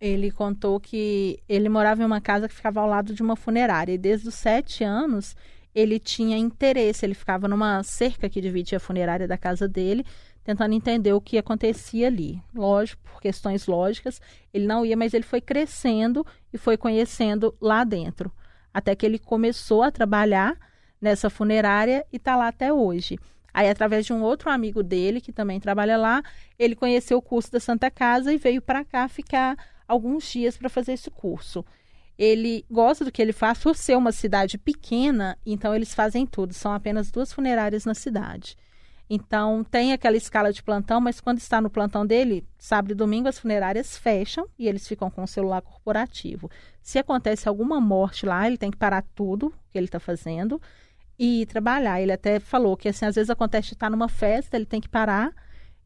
Ele 0.00 0.30
contou 0.30 0.78
que 0.78 1.40
ele 1.48 1.68
morava 1.68 2.02
em 2.02 2.06
uma 2.06 2.20
casa 2.20 2.48
que 2.48 2.54
ficava 2.54 2.80
ao 2.80 2.88
lado 2.88 3.12
de 3.12 3.22
uma 3.22 3.34
funerária 3.34 3.92
e 3.92 3.98
desde 3.98 4.28
os 4.28 4.34
sete 4.34 4.84
anos 4.84 5.34
ele 5.74 5.98
tinha 5.98 6.36
interesse. 6.36 7.04
Ele 7.04 7.14
ficava 7.14 7.48
numa 7.48 7.82
cerca 7.82 8.28
que 8.28 8.40
dividia 8.40 8.78
a 8.78 8.80
funerária 8.80 9.26
da 9.26 9.36
casa 9.36 9.68
dele, 9.68 10.04
tentando 10.44 10.74
entender 10.74 11.12
o 11.12 11.20
que 11.20 11.38
acontecia 11.38 12.06
ali. 12.06 12.40
Lógico, 12.54 13.02
por 13.02 13.20
questões 13.20 13.66
lógicas, 13.66 14.20
ele 14.52 14.66
não 14.66 14.84
ia, 14.84 14.96
mas 14.96 15.14
ele 15.14 15.24
foi 15.24 15.40
crescendo 15.40 16.24
e 16.52 16.58
foi 16.58 16.76
conhecendo 16.76 17.54
lá 17.60 17.84
dentro. 17.84 18.32
Até 18.72 18.94
que 18.94 19.04
ele 19.04 19.18
começou 19.18 19.82
a 19.82 19.90
trabalhar 19.90 20.56
nessa 21.00 21.28
funerária 21.28 22.04
e 22.12 22.16
está 22.16 22.36
lá 22.36 22.48
até 22.48 22.72
hoje. 22.72 23.18
Aí, 23.52 23.68
através 23.68 24.06
de 24.06 24.12
um 24.12 24.22
outro 24.22 24.50
amigo 24.50 24.82
dele, 24.82 25.20
que 25.20 25.32
também 25.32 25.58
trabalha 25.58 25.96
lá, 25.96 26.22
ele 26.58 26.76
conheceu 26.76 27.18
o 27.18 27.22
curso 27.22 27.50
da 27.50 27.58
Santa 27.58 27.90
Casa 27.90 28.32
e 28.32 28.36
veio 28.36 28.62
para 28.62 28.84
cá 28.84 29.08
ficar 29.08 29.56
alguns 29.88 30.30
dias 30.30 30.56
para 30.56 30.68
fazer 30.68 30.92
esse 30.92 31.10
curso. 31.10 31.64
Ele 32.18 32.64
gosta 32.70 33.04
do 33.04 33.12
que 33.12 33.22
ele 33.22 33.32
faz 33.32 33.58
por 33.58 33.74
ser 33.74 33.96
uma 33.96 34.12
cidade 34.12 34.58
pequena, 34.58 35.38
então 35.46 35.74
eles 35.74 35.94
fazem 35.94 36.26
tudo. 36.26 36.52
São 36.52 36.72
apenas 36.72 37.10
duas 37.10 37.32
funerárias 37.32 37.84
na 37.84 37.94
cidade. 37.94 38.56
Então 39.10 39.64
tem 39.64 39.92
aquela 39.92 40.16
escala 40.16 40.52
de 40.52 40.62
plantão, 40.62 41.00
mas 41.00 41.20
quando 41.20 41.38
está 41.38 41.60
no 41.60 41.70
plantão 41.70 42.04
dele, 42.04 42.44
sábado 42.58 42.90
e 42.90 42.94
domingo 42.94 43.28
as 43.28 43.38
funerárias 43.38 43.96
fecham 43.96 44.46
e 44.58 44.68
eles 44.68 44.86
ficam 44.86 45.10
com 45.10 45.22
o 45.22 45.28
celular 45.28 45.62
corporativo. 45.62 46.50
Se 46.82 46.98
acontece 46.98 47.48
alguma 47.48 47.80
morte 47.80 48.26
lá, 48.26 48.46
ele 48.46 48.58
tem 48.58 48.70
que 48.70 48.76
parar 48.76 49.02
tudo 49.14 49.52
que 49.70 49.78
ele 49.78 49.86
está 49.86 49.98
fazendo 49.98 50.60
e 51.18 51.46
trabalhar. 51.46 52.02
Ele 52.02 52.12
até 52.12 52.38
falou 52.38 52.76
que 52.76 52.88
assim, 52.88 53.06
às 53.06 53.14
vezes 53.14 53.30
acontece 53.30 53.72
estar 53.72 53.88
numa 53.88 54.08
festa, 54.08 54.56
ele 54.56 54.66
tem 54.66 54.80
que 54.80 54.88
parar 54.88 55.32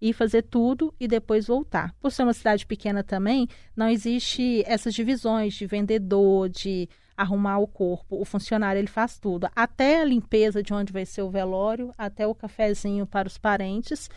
e 0.02 0.12
fazer 0.12 0.42
tudo 0.42 0.92
e 0.98 1.06
depois 1.06 1.46
voltar. 1.46 1.94
Por 2.00 2.10
ser 2.10 2.24
uma 2.24 2.32
cidade 2.32 2.66
pequena 2.66 3.04
também, 3.04 3.46
não 3.76 3.88
existe 3.88 4.64
essas 4.66 4.92
divisões 4.92 5.54
de 5.54 5.64
vendedor, 5.64 6.48
de 6.48 6.88
arrumar 7.16 7.60
o 7.60 7.68
corpo. 7.68 8.20
O 8.20 8.24
funcionário 8.24 8.80
ele 8.80 8.88
faz 8.88 9.16
tudo, 9.16 9.48
até 9.54 10.00
a 10.00 10.04
limpeza 10.04 10.60
de 10.60 10.74
onde 10.74 10.92
vai 10.92 11.06
ser 11.06 11.22
o 11.22 11.30
velório, 11.30 11.94
até 11.96 12.26
o 12.26 12.34
cafezinho 12.34 13.06
para 13.06 13.28
os 13.28 13.38
parentes. 13.38 14.10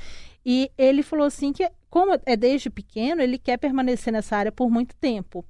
E 0.44 0.72
ele 0.76 1.04
falou 1.04 1.28
assim 1.28 1.54
que 1.54 1.70
como 1.88 2.20
é 2.26 2.36
desde 2.36 2.68
pequeno, 2.68 3.22
ele 3.22 3.38
quer 3.38 3.58
permanecer 3.58 4.12
nessa 4.12 4.36
área 4.36 4.52
por 4.52 4.72
muito 4.72 4.96
tempo. 4.96 5.46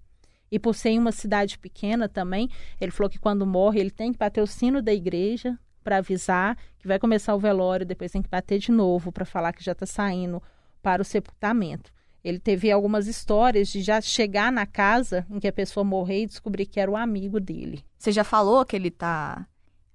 E 0.52 0.60
por 0.60 0.76
ser 0.76 0.90
em 0.90 1.00
uma 1.00 1.14
cidade 1.14 1.58
pequena 1.58 2.10
também, 2.10 2.50
ele 2.80 2.92
falou 2.92 3.10
que 3.10 3.20
quando 3.20 3.46
morre, 3.46 3.80
ele 3.80 3.90
tem 3.90 4.12
que 4.12 4.20
bater 4.20 4.42
o 4.42 4.48
sino 4.48 4.82
da 4.82 4.94
igreja 4.94 5.58
para 5.86 5.98
avisar 5.98 6.58
que 6.80 6.88
vai 6.88 6.98
começar 6.98 7.36
o 7.36 7.40
velório, 7.40 7.86
depois 7.86 8.12
tem 8.12 8.24
que 8.24 8.30
bater 8.30 8.58
de 8.58 8.72
novo 8.72 9.12
para 9.12 9.24
falar 9.24 9.54
que 9.54 9.64
já 9.64 9.74
está 9.74 9.86
saindo 9.86 10.42
para 10.82 11.04
o 11.04 11.06
sepultamento. 11.06 11.94
Ele 12.24 12.40
teve 12.40 12.72
algumas 12.72 13.06
histórias 13.06 13.68
de 13.68 13.84
já 13.84 14.02
chegar 14.02 14.52
na 14.52 14.66
casa 14.66 15.28
em 15.30 15.40
que 15.40 15.48
a 15.48 15.54
pessoa 15.54 15.84
morreu 15.84 16.24
e 16.24 16.26
descobrir 16.26 16.66
que 16.66 16.80
era 16.80 16.90
o 16.90 16.98
amigo 16.98 17.40
dele. 17.40 17.86
Você 18.00 18.12
já 18.12 18.24
falou 18.24 18.66
que 18.66 18.76
ele 18.76 18.88
está 18.88 19.46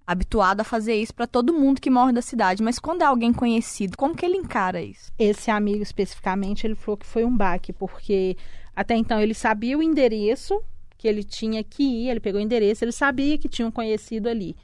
habituado 0.07 0.61
a 0.61 0.65
fazer 0.65 0.95
isso 0.95 1.13
para 1.13 1.27
todo 1.27 1.53
mundo 1.53 1.81
que 1.81 1.91
morre 1.91 2.13
da 2.13 2.23
cidade, 2.23 2.63
mas 2.63 2.79
quando 2.79 3.03
é 3.03 3.05
alguém 3.05 3.33
conhecido, 3.33 3.97
como 3.97 4.15
que 4.15 4.25
ele 4.25 4.37
encara 4.37 4.81
isso? 4.81 5.11
Esse 5.19 5.51
amigo 5.51 5.83
especificamente, 5.83 6.67
ele 6.67 6.77
falou 6.77 6.97
que 6.97 7.07
foi 7.07 7.25
um 7.25 7.37
baque, 7.37 7.73
porque 7.73 8.37
até 8.75 8.95
então 8.95 9.21
ele 9.21 9.35
sabia 9.35 9.77
o 9.77 9.83
endereço 9.83 10.63
que 10.97 11.09
ele 11.09 11.25
tinha 11.25 11.65
que 11.65 11.83
ir, 11.83 12.11
ele 12.11 12.21
pegou 12.21 12.41
o 12.41 12.45
endereço, 12.45 12.85
ele 12.85 12.93
sabia 12.93 13.39
que 13.39 13.49
tinha 13.49 13.67
um 13.67 13.71
conhecido 13.73 14.29
ali 14.29 14.57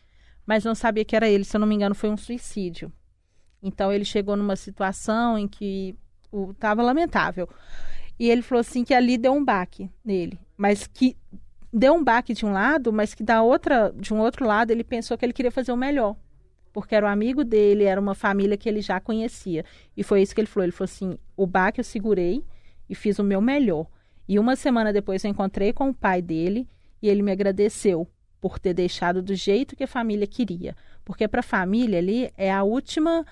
mas 0.47 0.65
não 0.65 0.75
sabia 0.75 1.05
que 1.05 1.17
era 1.17 1.29
ele. 1.29 1.45
Se 1.45 1.57
eu 1.57 1.61
não 1.61 1.67
me 1.67 1.75
engano, 1.75 1.95
foi 1.95 2.09
um 2.09 2.17
suicídio. 2.17 2.93
Então 3.63 3.93
ele 3.93 4.05
chegou 4.05 4.37
numa 4.37 4.55
situação 4.55 5.37
em 5.37 5.49
que 5.49 5.97
estava 6.53 6.83
lamentável. 6.83 7.49
E 8.19 8.31
ele 8.31 8.43
falou 8.43 8.61
assim 8.61 8.85
que 8.85 8.95
ali 8.95 9.19
deu 9.19 9.33
um 9.33 9.45
baque 9.45 9.91
nele, 10.05 10.39
mas 10.57 10.87
que 10.87 11.17
deu 11.73 11.95
um 11.95 12.03
baque 12.03 12.33
de 12.33 12.47
um 12.47 12.53
lado, 12.53 12.93
mas 12.93 13.13
que 13.13 13.23
da 13.23 13.43
outra, 13.43 13.93
de 13.95 14.15
um 14.15 14.21
outro 14.21 14.47
lado, 14.47 14.71
ele 14.71 14.85
pensou 14.85 15.19
que 15.19 15.25
ele 15.25 15.33
queria 15.33 15.51
fazer 15.51 15.73
o 15.73 15.77
melhor. 15.77 16.17
Porque 16.73 16.95
era 16.95 17.07
um 17.07 17.09
amigo 17.11 17.43
dele, 17.43 17.85
era 17.85 18.01
uma 18.01 18.15
família 18.15 18.57
que 18.57 18.69
ele 18.69 18.81
já 18.81 19.01
conhecia. 19.01 19.65
E 19.97 20.03
foi 20.03 20.23
isso 20.23 20.35
que 20.35 20.41
ele 20.41 20.49
falou. 20.49 20.65
Ele 20.65 20.73
falou 20.73 20.85
assim: 20.85 21.19
o 21.37 21.47
baque 21.47 21.81
eu 21.81 21.85
segurei 21.85 22.45
e 22.89 22.95
fiz 22.95 23.19
o 23.19 23.25
meu 23.25 23.41
melhor. 23.41 23.87
E 24.29 24.39
uma 24.39 24.57
semana 24.57 24.93
depois 24.93 25.25
eu 25.25 25.31
encontrei 25.31 25.73
com 25.73 25.89
o 25.89 25.95
pai 25.95 26.21
dele 26.21 26.69
e 27.01 27.09
ele 27.09 27.23
me 27.23 27.33
agradeceu 27.33 28.07
por 28.47 28.61
ter 28.61 28.75
deixado 28.75 29.21
do 29.21 29.35
jeito 29.35 29.75
que 29.75 29.83
a 29.83 29.89
família 29.89 30.25
queria. 30.25 30.77
Porque 31.05 31.27
para 31.27 31.41
a 31.41 31.43
família 31.43 31.99
ali 31.99 32.31
é 32.37 32.53
a 32.53 32.63
última, 32.63 33.27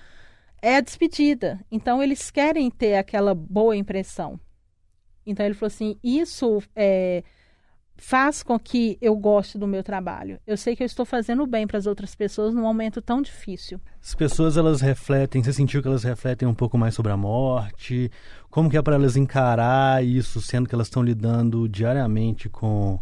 é 0.61 0.75
a 0.75 0.81
despedida. 0.81 1.57
Então 1.71 2.03
eles 2.03 2.29
querem 2.29 2.69
ter 2.69 2.95
aquela 2.95 3.33
boa 3.33 3.77
impressão. 3.77 4.37
Então 5.25 5.45
ele 5.45 5.55
falou 5.55 5.67
assim: 5.67 5.97
isso 6.03 6.61
é, 6.75 7.23
faz 7.95 8.43
com 8.43 8.59
que 8.59 8.97
eu 9.01 9.15
goste 9.15 9.57
do 9.57 9.65
meu 9.65 9.81
trabalho. 9.81 10.37
Eu 10.45 10.57
sei 10.57 10.75
que 10.75 10.83
eu 10.83 10.85
estou 10.85 11.05
fazendo 11.05 11.47
bem 11.47 11.65
para 11.65 11.77
as 11.77 11.87
outras 11.87 12.13
pessoas 12.13 12.53
num 12.53 12.63
momento 12.63 13.01
tão 13.01 13.21
difícil. 13.21 13.79
As 14.03 14.13
pessoas 14.13 14.57
elas 14.57 14.81
refletem, 14.81 15.41
você 15.41 15.53
sentiu 15.53 15.81
que 15.81 15.87
elas 15.87 16.03
refletem 16.03 16.45
um 16.45 16.53
pouco 16.53 16.77
mais 16.77 16.93
sobre 16.93 17.13
a 17.13 17.17
morte? 17.17 18.11
Como 18.49 18.69
que 18.69 18.75
é 18.75 18.81
para 18.81 18.95
elas 18.95 19.15
encarar 19.15 20.03
isso, 20.03 20.41
sendo 20.41 20.67
que 20.67 20.75
elas 20.75 20.87
estão 20.87 21.01
lidando 21.01 21.69
diariamente 21.69 22.49
com 22.49 22.99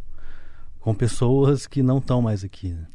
com 0.83 0.93
pessoas 0.93 1.65
que 1.65 1.81
não 1.81 1.99
estão 1.99 2.21
mais 2.21 2.43
aqui. 2.43 2.73
Né? 2.73 2.85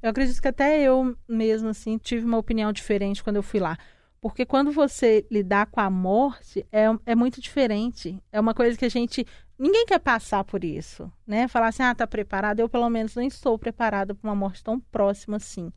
Eu 0.00 0.10
acredito 0.10 0.40
que 0.40 0.46
até 0.46 0.80
eu 0.80 1.16
mesmo 1.28 1.68
assim 1.68 1.98
tive 1.98 2.24
uma 2.24 2.38
opinião 2.38 2.72
diferente 2.72 3.24
quando 3.24 3.36
eu 3.36 3.42
fui 3.42 3.58
lá. 3.58 3.76
Porque 4.20 4.46
quando 4.46 4.70
você 4.70 5.26
lidar 5.28 5.66
com 5.66 5.80
a 5.80 5.90
morte, 5.90 6.64
é, 6.70 6.84
é 7.04 7.14
muito 7.16 7.40
diferente. 7.40 8.22
É 8.30 8.38
uma 8.38 8.54
coisa 8.54 8.78
que 8.78 8.84
a 8.84 8.88
gente. 8.88 9.26
Ninguém 9.58 9.84
quer 9.84 9.98
passar 9.98 10.44
por 10.44 10.62
isso, 10.62 11.12
né? 11.26 11.48
Falar 11.48 11.68
assim, 11.68 11.82
ah, 11.82 11.92
tá 11.92 12.06
preparado. 12.06 12.60
Eu, 12.60 12.68
pelo 12.68 12.88
menos, 12.88 13.16
não 13.16 13.22
estou 13.24 13.58
preparada 13.58 14.14
para 14.14 14.28
uma 14.30 14.36
morte 14.36 14.62
tão 14.62 14.78
próxima 14.78 15.38
assim. 15.38 15.72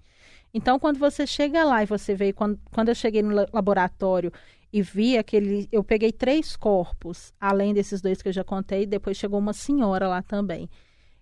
Então, 0.53 0.77
quando 0.77 0.99
você 0.99 1.25
chega 1.25 1.63
lá 1.63 1.81
e 1.81 1.87
você 1.87 2.13
vê, 2.13 2.31
quando, 2.31 2.59
quando 2.71 2.89
eu 2.89 2.95
cheguei 2.95 3.23
no 3.23 3.47
laboratório 3.51 4.31
e 4.71 4.79
vi 4.79 5.17
aquele. 5.17 5.67
Eu 5.71 5.83
peguei 5.83 6.11
três 6.11 6.55
corpos, 6.55 7.33
além 7.41 7.73
desses 7.73 7.99
dois 7.99 8.21
que 8.21 8.29
eu 8.29 8.33
já 8.33 8.43
contei, 8.43 8.85
depois 8.85 9.17
chegou 9.17 9.39
uma 9.39 9.53
senhora 9.53 10.07
lá 10.07 10.21
também 10.21 10.69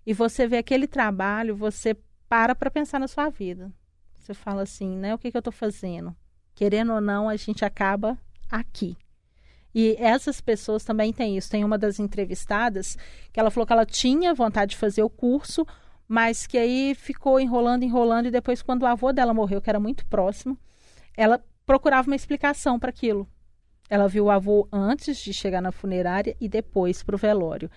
e 0.06 0.12
você 0.12 0.46
vê 0.46 0.58
aquele 0.58 0.86
trabalho, 0.86 1.56
você 1.56 1.96
para 2.28 2.54
para 2.54 2.70
pensar 2.70 2.98
na 2.98 3.08
sua 3.08 3.28
vida. 3.28 3.72
Você 4.18 4.34
fala 4.34 4.62
assim, 4.62 4.96
né? 4.96 5.14
O 5.14 5.18
que, 5.18 5.30
que 5.30 5.36
eu 5.36 5.40
estou 5.40 5.52
fazendo? 5.52 6.14
Querendo 6.54 6.92
ou 6.92 7.00
não, 7.00 7.28
a 7.28 7.36
gente 7.36 7.64
acaba 7.64 8.18
aqui. 8.50 8.96
E 9.74 9.96
essas 9.98 10.40
pessoas 10.40 10.84
também 10.84 11.12
têm 11.12 11.36
isso. 11.36 11.50
Tem 11.50 11.64
uma 11.64 11.76
das 11.76 11.98
entrevistadas 11.98 12.96
que 13.32 13.40
ela 13.40 13.50
falou 13.50 13.66
que 13.66 13.72
ela 13.72 13.84
tinha 13.84 14.32
vontade 14.32 14.70
de 14.70 14.76
fazer 14.76 15.02
o 15.02 15.10
curso, 15.10 15.66
mas 16.06 16.46
que 16.46 16.56
aí 16.56 16.94
ficou 16.94 17.40
enrolando, 17.40 17.82
enrolando, 17.82 18.26
e 18.26 18.30
depois, 18.30 18.62
quando 18.62 18.82
o 18.82 18.86
avô 18.86 19.12
dela 19.12 19.34
morreu, 19.34 19.60
que 19.60 19.68
era 19.68 19.80
muito 19.80 20.06
próximo, 20.06 20.56
ela 21.16 21.42
procurava 21.66 22.08
uma 22.08 22.16
explicação 22.16 22.78
para 22.78 22.90
aquilo. 22.90 23.28
Ela 23.90 24.08
viu 24.08 24.26
o 24.26 24.30
avô 24.30 24.68
antes 24.72 25.18
de 25.18 25.32
chegar 25.32 25.60
na 25.60 25.72
funerária 25.72 26.36
e 26.40 26.48
depois 26.48 27.02
para 27.02 27.16
o 27.16 27.18
velório. 27.18 27.70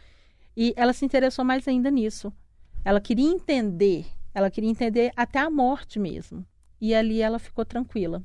E 0.60 0.74
ela 0.76 0.92
se 0.92 1.06
interessou 1.06 1.46
mais 1.46 1.68
ainda 1.68 1.92
nisso. 1.92 2.34
Ela 2.84 3.00
queria 3.00 3.30
entender, 3.30 4.08
ela 4.34 4.50
queria 4.50 4.72
entender 4.72 5.12
até 5.16 5.38
a 5.38 5.52
morte 5.52 6.00
mesmo. 6.00 6.44
E 6.82 6.96
ali 6.96 7.22
ela 7.22 7.38
ficou 7.38 7.64
tranquila. 7.64 8.24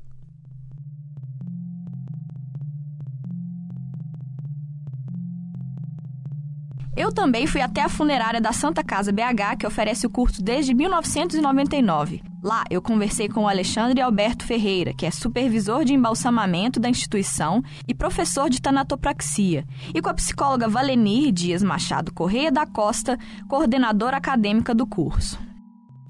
Eu 6.97 7.13
também 7.13 7.45
fui 7.45 7.61
até 7.61 7.81
a 7.81 7.89
funerária 7.89 8.41
da 8.41 8.51
Santa 8.51 8.83
Casa 8.83 9.11
BH, 9.11 9.57
que 9.59 9.67
oferece 9.67 10.07
o 10.07 10.09
curso 10.09 10.41
desde 10.41 10.73
1999. 10.73 12.32
Lá, 12.43 12.65
eu 12.69 12.81
conversei 12.81 13.29
com 13.29 13.43
o 13.43 13.47
Alexandre 13.47 14.01
Alberto 14.01 14.45
Ferreira, 14.45 14.93
que 14.93 15.05
é 15.05 15.11
supervisor 15.11 15.85
de 15.85 15.93
embalsamamento 15.93 16.77
da 16.77 16.89
instituição 16.89 17.63
e 17.87 17.93
professor 17.93 18.49
de 18.49 18.61
tanatopraxia, 18.61 19.65
e 19.95 20.01
com 20.01 20.09
a 20.09 20.13
psicóloga 20.13 20.67
Valenir 20.67 21.31
Dias 21.31 21.63
Machado 21.63 22.13
Correia 22.13 22.51
da 22.51 22.65
Costa, 22.65 23.17
coordenadora 23.47 24.17
acadêmica 24.17 24.75
do 24.75 24.85
curso. 24.85 25.39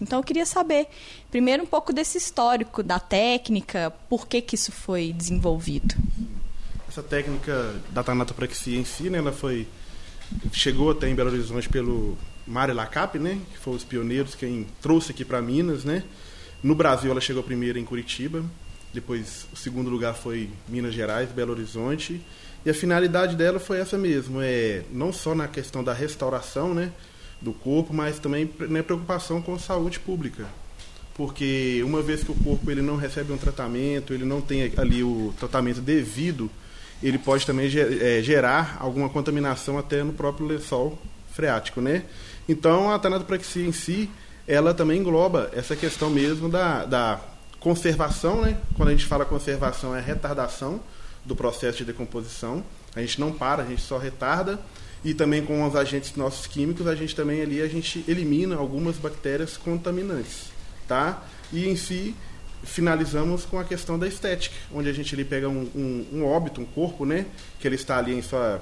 Então 0.01 0.17
eu 0.17 0.23
queria 0.23 0.43
saber, 0.43 0.87
primeiro 1.29 1.61
um 1.61 1.67
pouco 1.67 1.93
desse 1.93 2.17
histórico 2.17 2.81
da 2.81 2.99
técnica, 2.99 3.93
por 4.09 4.27
que 4.27 4.41
que 4.41 4.55
isso 4.55 4.71
foi 4.71 5.13
desenvolvido. 5.13 5.93
Essa 6.89 7.03
técnica 7.03 7.75
da 7.91 8.03
tanatopraxia 8.03 8.79
em 8.79 8.83
si, 8.83 9.07
né, 9.07 9.19
ela 9.19 9.31
foi 9.31 9.67
chegou 10.51 10.89
até 10.89 11.07
em 11.07 11.13
Belo 11.13 11.29
Horizonte 11.29 11.69
pelo 11.69 12.17
Mário 12.45 12.73
Lacap, 12.73 13.17
né, 13.17 13.39
que 13.51 13.59
foi 13.59 13.75
os 13.75 13.83
pioneiros 13.83 14.35
quem 14.35 14.67
trouxe 14.81 15.11
aqui 15.11 15.23
para 15.23 15.41
Minas, 15.41 15.83
né. 15.83 16.03
No 16.61 16.75
Brasil 16.75 17.11
ela 17.11 17.21
chegou 17.21 17.43
primeiro 17.43 17.77
em 17.77 17.85
Curitiba, 17.85 18.43
depois 18.93 19.47
o 19.51 19.55
segundo 19.55 19.89
lugar 19.89 20.13
foi 20.13 20.49
Minas 20.67 20.93
Gerais, 20.93 21.29
Belo 21.31 21.51
Horizonte, 21.51 22.21
e 22.65 22.69
a 22.69 22.73
finalidade 22.73 23.35
dela 23.35 23.59
foi 23.59 23.79
essa 23.79 23.97
mesmo, 23.97 24.39
é 24.41 24.83
não 24.91 25.11
só 25.11 25.35
na 25.35 25.47
questão 25.47 25.83
da 25.83 25.93
restauração, 25.93 26.73
né, 26.73 26.91
do 27.41 27.51
corpo, 27.51 27.93
mas 27.93 28.19
também 28.19 28.49
na 28.69 28.81
preocupação 28.81 29.41
com 29.41 29.55
a 29.55 29.59
saúde 29.59 29.99
pública. 29.99 30.47
Porque 31.13 31.81
uma 31.83 32.01
vez 32.01 32.23
que 32.23 32.31
o 32.31 32.35
corpo 32.35 32.71
ele 32.71 32.81
não 32.81 32.95
recebe 32.95 33.31
um 33.33 33.37
tratamento, 33.37 34.13
ele 34.13 34.25
não 34.25 34.41
tem 34.41 34.71
ali 34.77 35.03
o 35.03 35.33
tratamento 35.37 35.81
devido, 35.81 36.49
ele 37.03 37.17
pode 37.17 37.45
também 37.45 37.69
é, 37.75 38.21
gerar 38.23 38.77
alguma 38.79 39.09
contaminação 39.09 39.77
até 39.77 40.03
no 40.03 40.13
próprio 40.13 40.47
lençol 40.47 40.97
freático, 41.33 41.81
né? 41.81 42.03
Então 42.47 42.91
a 42.91 42.99
tanatopraxia 42.99 43.65
em 43.65 43.71
si, 43.71 44.09
ela 44.47 44.73
também 44.73 44.99
engloba 44.99 45.49
essa 45.53 45.75
questão 45.75 46.09
mesmo 46.09 46.49
da, 46.49 46.85
da 46.85 47.21
conservação, 47.59 48.41
né? 48.41 48.57
Quando 48.75 48.89
a 48.89 48.91
gente 48.91 49.05
fala 49.05 49.25
conservação 49.25 49.95
é 49.95 50.01
retardação 50.01 50.81
do 51.23 51.35
processo 51.35 51.77
de 51.79 51.85
decomposição. 51.85 52.63
A 52.95 52.99
gente 52.99 53.19
não 53.19 53.31
para, 53.31 53.63
a 53.63 53.65
gente 53.65 53.81
só 53.81 53.97
retarda 53.97 54.59
e 55.03 55.13
também 55.13 55.43
com 55.45 55.65
os 55.67 55.75
agentes 55.75 56.15
nossos 56.15 56.47
químicos, 56.47 56.87
a 56.87 56.95
gente 56.95 57.15
também 57.15 57.41
ali 57.41 57.61
a 57.61 57.67
gente 57.67 58.03
elimina 58.07 58.55
algumas 58.55 58.97
bactérias 58.97 59.57
contaminantes, 59.57 60.45
tá? 60.87 61.23
E 61.51 61.67
em 61.67 61.75
si 61.75 62.15
finalizamos 62.63 63.43
com 63.43 63.59
a 63.59 63.63
questão 63.63 63.99
da 63.99 64.07
estética, 64.07 64.55
onde 64.73 64.87
a 64.89 64.93
gente 64.93 65.13
ali 65.13 65.25
pega 65.25 65.49
um, 65.49 65.69
um, 65.75 66.07
um 66.13 66.25
óbito, 66.25 66.61
um 66.61 66.65
corpo, 66.65 67.05
né, 67.05 67.25
que 67.59 67.67
ele 67.67 67.75
está 67.75 67.97
ali 67.97 68.13
em 68.13 68.21
sua 68.21 68.61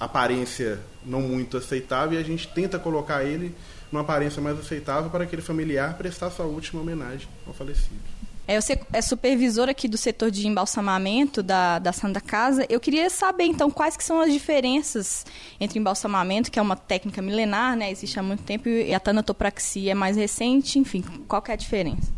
aparência 0.00 0.80
não 1.04 1.20
muito 1.20 1.58
aceitável 1.58 2.18
e 2.18 2.22
a 2.22 2.24
gente 2.24 2.48
tenta 2.48 2.78
colocar 2.78 3.22
ele 3.22 3.54
numa 3.92 4.00
aparência 4.00 4.40
mais 4.40 4.58
aceitável 4.58 5.10
para 5.10 5.24
aquele 5.24 5.42
familiar 5.42 5.96
prestar 5.98 6.30
sua 6.30 6.46
última 6.46 6.80
homenagem 6.80 7.28
ao 7.46 7.52
falecido. 7.52 8.00
É, 8.46 8.60
você 8.60 8.80
é 8.92 9.00
supervisor 9.00 9.68
aqui 9.68 9.86
do 9.86 9.96
setor 9.96 10.28
de 10.28 10.48
embalsamamento 10.48 11.40
da, 11.40 11.78
da 11.78 11.92
Santa 11.92 12.20
Casa. 12.20 12.66
Eu 12.68 12.80
queria 12.80 13.08
saber, 13.08 13.44
então, 13.44 13.70
quais 13.70 13.96
que 13.96 14.02
são 14.02 14.20
as 14.20 14.32
diferenças 14.32 15.24
entre 15.60 15.78
embalsamamento, 15.78 16.50
que 16.50 16.58
é 16.58 16.62
uma 16.62 16.74
técnica 16.74 17.22
milenar, 17.22 17.76
né, 17.76 17.92
existe 17.92 18.18
há 18.18 18.22
muito 18.24 18.42
tempo, 18.42 18.68
e 18.68 18.92
a 18.92 18.98
tanatopraxia 18.98 19.92
é 19.92 19.94
mais 19.94 20.16
recente, 20.16 20.80
enfim, 20.80 21.04
qual 21.28 21.40
que 21.40 21.52
é 21.52 21.54
a 21.54 21.56
diferença? 21.56 22.12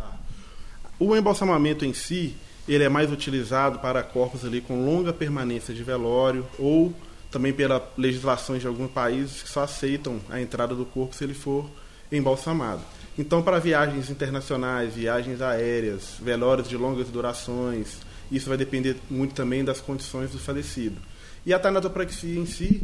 O 0.98 1.14
embalsamamento 1.14 1.84
em 1.84 1.92
si, 1.92 2.34
ele 2.66 2.84
é 2.84 2.88
mais 2.88 3.12
utilizado 3.12 3.80
para 3.80 4.02
corpos 4.02 4.42
ali 4.42 4.62
com 4.62 4.86
longa 4.86 5.12
permanência 5.12 5.74
de 5.74 5.82
velório 5.82 6.46
ou 6.58 6.94
também 7.32 7.52
pela 7.52 7.90
legislações 7.96 8.60
de 8.60 8.66
alguns 8.68 8.90
países 8.90 9.42
que 9.42 9.48
só 9.48 9.62
aceitam 9.62 10.20
a 10.28 10.40
entrada 10.40 10.74
do 10.74 10.84
corpo 10.84 11.16
se 11.16 11.24
ele 11.24 11.34
for 11.34 11.68
embalsamado. 12.12 12.82
Então, 13.18 13.42
para 13.42 13.58
viagens 13.58 14.10
internacionais, 14.10 14.94
viagens 14.94 15.40
aéreas, 15.40 16.14
velórios 16.20 16.68
de 16.68 16.76
longas 16.76 17.08
durações, 17.08 17.96
isso 18.30 18.48
vai 18.48 18.58
depender 18.58 18.96
muito 19.10 19.34
também 19.34 19.64
das 19.64 19.80
condições 19.80 20.30
do 20.30 20.38
falecido. 20.38 20.96
E 21.44 21.52
a 21.52 21.58
tanatopraxia 21.58 22.38
em 22.38 22.46
si, 22.46 22.82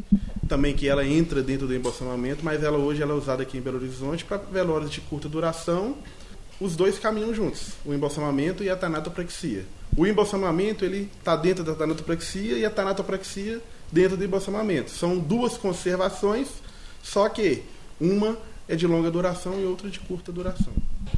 também 0.48 0.74
que 0.74 0.88
ela 0.88 1.04
entra 1.04 1.42
dentro 1.42 1.66
do 1.66 1.74
embalsamamento, 1.74 2.44
mas 2.44 2.62
ela 2.62 2.78
hoje 2.78 3.02
ela 3.02 3.12
é 3.12 3.16
usada 3.16 3.42
aqui 3.42 3.58
em 3.58 3.60
Belo 3.60 3.76
Horizonte 3.76 4.24
para 4.24 4.38
velórios 4.38 4.90
de 4.90 5.00
curta 5.02 5.28
duração. 5.28 5.96
Os 6.60 6.74
dois 6.74 6.98
caminham 6.98 7.32
juntos, 7.32 7.72
o 7.84 7.94
embalsamamento 7.94 8.64
e 8.64 8.70
a 8.70 8.76
tanatopraxia. 8.76 9.64
O 9.96 10.06
embalsamamento 10.06 10.84
ele 10.84 11.10
está 11.18 11.36
dentro 11.36 11.62
da 11.62 11.74
tanatopraxia 11.74 12.58
e 12.58 12.64
a 12.64 12.70
tanatopraxia 12.70 13.62
dentro 13.90 14.16
do 14.16 14.24
embalsamamento. 14.24 14.90
São 14.90 15.18
duas 15.18 15.56
conservações, 15.56 16.48
só 17.02 17.28
que 17.28 17.62
uma 18.00 18.38
é 18.68 18.76
de 18.76 18.86
longa 18.86 19.10
duração 19.10 19.58
e 19.58 19.64
outra 19.64 19.88
de 19.88 19.98
curta 19.98 20.30
duração. 20.30 20.72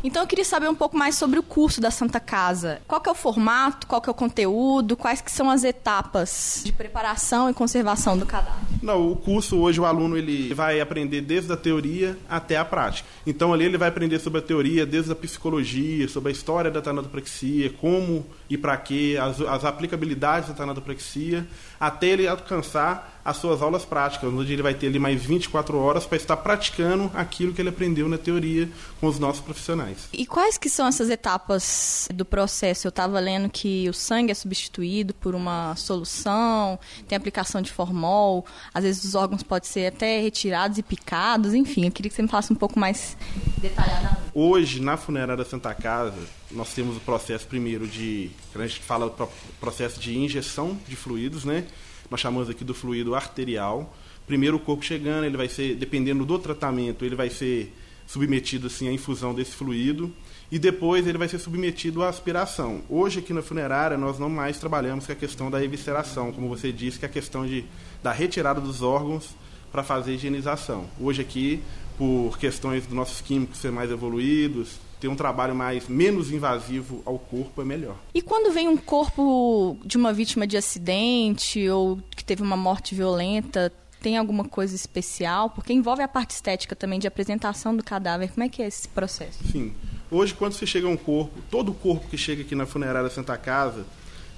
Então 0.04 0.22
eu 0.22 0.26
queria 0.26 0.44
saber 0.44 0.68
um 0.68 0.74
pouco 0.74 0.96
mais 0.96 1.16
sobre 1.16 1.38
o 1.38 1.42
curso 1.42 1.80
da 1.80 1.90
Santa 1.90 2.20
Casa. 2.20 2.80
Qual 2.86 3.02
é 3.04 3.10
o 3.10 3.14
formato, 3.14 3.88
qual 3.88 4.00
é 4.06 4.10
o 4.10 4.14
conteúdo, 4.14 4.96
quais 4.96 5.20
que 5.20 5.32
são 5.32 5.50
as 5.50 5.64
etapas 5.64 6.62
de 6.64 6.72
preparação 6.72 7.50
e 7.50 7.54
conservação 7.54 8.16
do 8.16 8.24
cadáver? 8.24 8.60
Não, 8.80 9.10
o 9.10 9.16
curso 9.16 9.58
hoje 9.58 9.80
o 9.80 9.84
aluno 9.84 10.16
ele 10.16 10.54
vai 10.54 10.80
aprender 10.80 11.20
desde 11.20 11.52
a 11.52 11.56
teoria 11.56 12.16
até 12.28 12.56
a 12.56 12.64
prática. 12.64 13.08
Então 13.26 13.52
ali 13.52 13.64
ele 13.64 13.76
vai 13.76 13.88
aprender 13.88 14.20
sobre 14.20 14.38
a 14.38 14.42
teoria, 14.42 14.86
desde 14.86 15.10
a 15.10 15.16
psicologia, 15.16 16.08
sobre 16.08 16.30
a 16.30 16.32
história 16.32 16.70
da 16.70 16.80
tanatopraxia, 16.80 17.70
como 17.70 18.24
e 18.50 18.58
para 18.58 18.76
quê, 18.76 19.16
as, 19.20 19.40
as 19.40 19.64
aplicabilidades 19.64 20.48
da 20.48 20.54
tanatopraxia, 20.56 21.46
até 21.78 22.08
ele 22.08 22.26
alcançar 22.26 23.20
as 23.24 23.36
suas 23.36 23.62
aulas 23.62 23.84
práticas, 23.84 24.32
onde 24.32 24.52
ele 24.52 24.62
vai 24.62 24.74
ter 24.74 24.88
ali 24.88 24.98
mais 24.98 25.22
24 25.22 25.78
horas 25.78 26.04
para 26.04 26.16
estar 26.16 26.36
praticando 26.38 27.10
aquilo 27.14 27.52
que 27.52 27.62
ele 27.62 27.68
aprendeu 27.68 28.08
na 28.08 28.18
teoria 28.18 28.68
com 29.00 29.06
os 29.06 29.18
nossos 29.18 29.40
profissionais. 29.40 30.08
E 30.12 30.26
quais 30.26 30.58
que 30.58 30.68
são 30.68 30.86
essas 30.86 31.10
etapas 31.10 32.08
do 32.12 32.24
processo? 32.24 32.86
Eu 32.86 32.90
estava 32.90 33.20
lendo 33.20 33.48
que 33.48 33.88
o 33.88 33.94
sangue 33.94 34.32
é 34.32 34.34
substituído 34.34 35.14
por 35.14 35.34
uma 35.34 35.76
solução, 35.76 36.78
tem 37.06 37.14
aplicação 37.14 37.62
de 37.62 37.70
formol, 37.70 38.44
às 38.74 38.82
vezes 38.82 39.04
os 39.04 39.14
órgãos 39.14 39.42
podem 39.42 39.68
ser 39.68 39.86
até 39.86 40.20
retirados 40.20 40.78
e 40.78 40.82
picados, 40.82 41.54
enfim, 41.54 41.84
eu 41.84 41.92
queria 41.92 42.10
que 42.10 42.16
você 42.16 42.22
me 42.22 42.28
falasse 42.28 42.52
um 42.52 42.56
pouco 42.56 42.80
mais 42.80 43.16
detalhadamente. 43.60 44.30
Hoje, 44.34 44.80
na 44.80 44.96
funerária 44.96 45.44
Santa 45.44 45.74
Casa, 45.74 46.18
nós 46.50 46.72
temos 46.72 46.96
o 46.96 47.00
processo 47.00 47.46
primeiro 47.46 47.86
de, 47.86 48.30
a 48.54 48.66
gente 48.66 48.80
fala 48.80 49.14
processo 49.60 50.00
de 50.00 50.16
injeção 50.16 50.78
de 50.88 50.96
fluidos, 50.96 51.44
né? 51.44 51.66
nós 52.10 52.20
chamamos 52.20 52.50
aqui 52.50 52.64
do 52.64 52.74
fluido 52.74 53.14
arterial. 53.14 53.94
Primeiro 54.26 54.56
o 54.56 54.60
corpo 54.60 54.84
chegando, 54.84 55.24
ele 55.24 55.36
vai 55.36 55.48
ser, 55.48 55.76
dependendo 55.76 56.24
do 56.24 56.38
tratamento, 56.38 57.04
ele 57.04 57.14
vai 57.14 57.30
ser 57.30 57.74
submetido 58.06 58.66
assim 58.66 58.88
à 58.88 58.92
infusão 58.92 59.32
desse 59.32 59.52
fluido 59.52 60.12
e 60.50 60.58
depois 60.58 61.06
ele 61.06 61.16
vai 61.16 61.28
ser 61.28 61.38
submetido 61.38 62.02
à 62.02 62.08
aspiração. 62.08 62.82
Hoje 62.88 63.20
aqui 63.20 63.32
na 63.32 63.40
funerária 63.40 63.96
nós 63.96 64.18
não 64.18 64.28
mais 64.28 64.58
trabalhamos 64.58 65.06
com 65.06 65.12
a 65.12 65.14
questão 65.14 65.48
da 65.48 65.62
evisceração, 65.62 66.32
como 66.32 66.48
você 66.48 66.72
disse, 66.72 66.98
que 66.98 67.04
é 67.04 67.08
a 67.08 67.12
questão 67.12 67.46
de, 67.46 67.64
da 68.02 68.10
retirada 68.10 68.60
dos 68.60 68.82
órgãos 68.82 69.36
para 69.70 69.82
fazer 69.82 70.14
higienização. 70.14 70.86
Hoje 71.00 71.22
aqui, 71.22 71.62
por 71.96 72.38
questões 72.38 72.84
dos 72.84 72.94
nossos 72.94 73.20
químicos 73.20 73.58
ser 73.58 73.70
mais 73.70 73.90
evoluídos, 73.90 74.78
ter 75.00 75.08
um 75.08 75.16
trabalho 75.16 75.54
mais 75.54 75.88
menos 75.88 76.30
invasivo 76.30 77.02
ao 77.06 77.18
corpo 77.18 77.62
é 77.62 77.64
melhor. 77.64 77.96
E 78.14 78.20
quando 78.20 78.52
vem 78.52 78.68
um 78.68 78.76
corpo 78.76 79.78
de 79.84 79.96
uma 79.96 80.12
vítima 80.12 80.46
de 80.46 80.56
acidente 80.56 81.68
ou 81.68 81.98
que 82.14 82.22
teve 82.22 82.42
uma 82.42 82.56
morte 82.56 82.94
violenta, 82.94 83.72
tem 84.00 84.16
alguma 84.16 84.44
coisa 84.44 84.74
especial? 84.74 85.50
Porque 85.50 85.72
envolve 85.72 86.02
a 86.02 86.08
parte 86.08 86.30
estética 86.30 86.76
também 86.76 86.98
de 86.98 87.06
apresentação 87.06 87.74
do 87.74 87.82
cadáver. 87.82 88.30
Como 88.30 88.44
é 88.44 88.48
que 88.48 88.62
é 88.62 88.66
esse 88.66 88.88
processo? 88.88 89.38
Sim. 89.50 89.74
Hoje, 90.10 90.34
quando 90.34 90.52
você 90.52 90.66
chega 90.66 90.86
a 90.86 90.90
um 90.90 90.96
corpo, 90.96 91.40
todo 91.50 91.72
corpo 91.72 92.08
que 92.08 92.18
chega 92.18 92.42
aqui 92.42 92.54
na 92.54 92.66
funerária 92.66 93.08
Santa 93.08 93.36
Casa, 93.38 93.86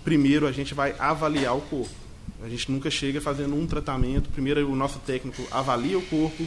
primeiro 0.04 0.46
a 0.46 0.52
gente 0.52 0.74
vai 0.74 0.94
avaliar 0.98 1.56
o 1.56 1.60
corpo. 1.60 2.01
A 2.42 2.48
gente 2.48 2.70
nunca 2.70 2.90
chega 2.90 3.20
fazendo 3.20 3.54
um 3.54 3.66
tratamento. 3.66 4.28
Primeiro 4.30 4.70
o 4.70 4.76
nosso 4.76 4.98
técnico 5.00 5.46
avalia 5.50 5.98
o 5.98 6.02
corpo 6.02 6.46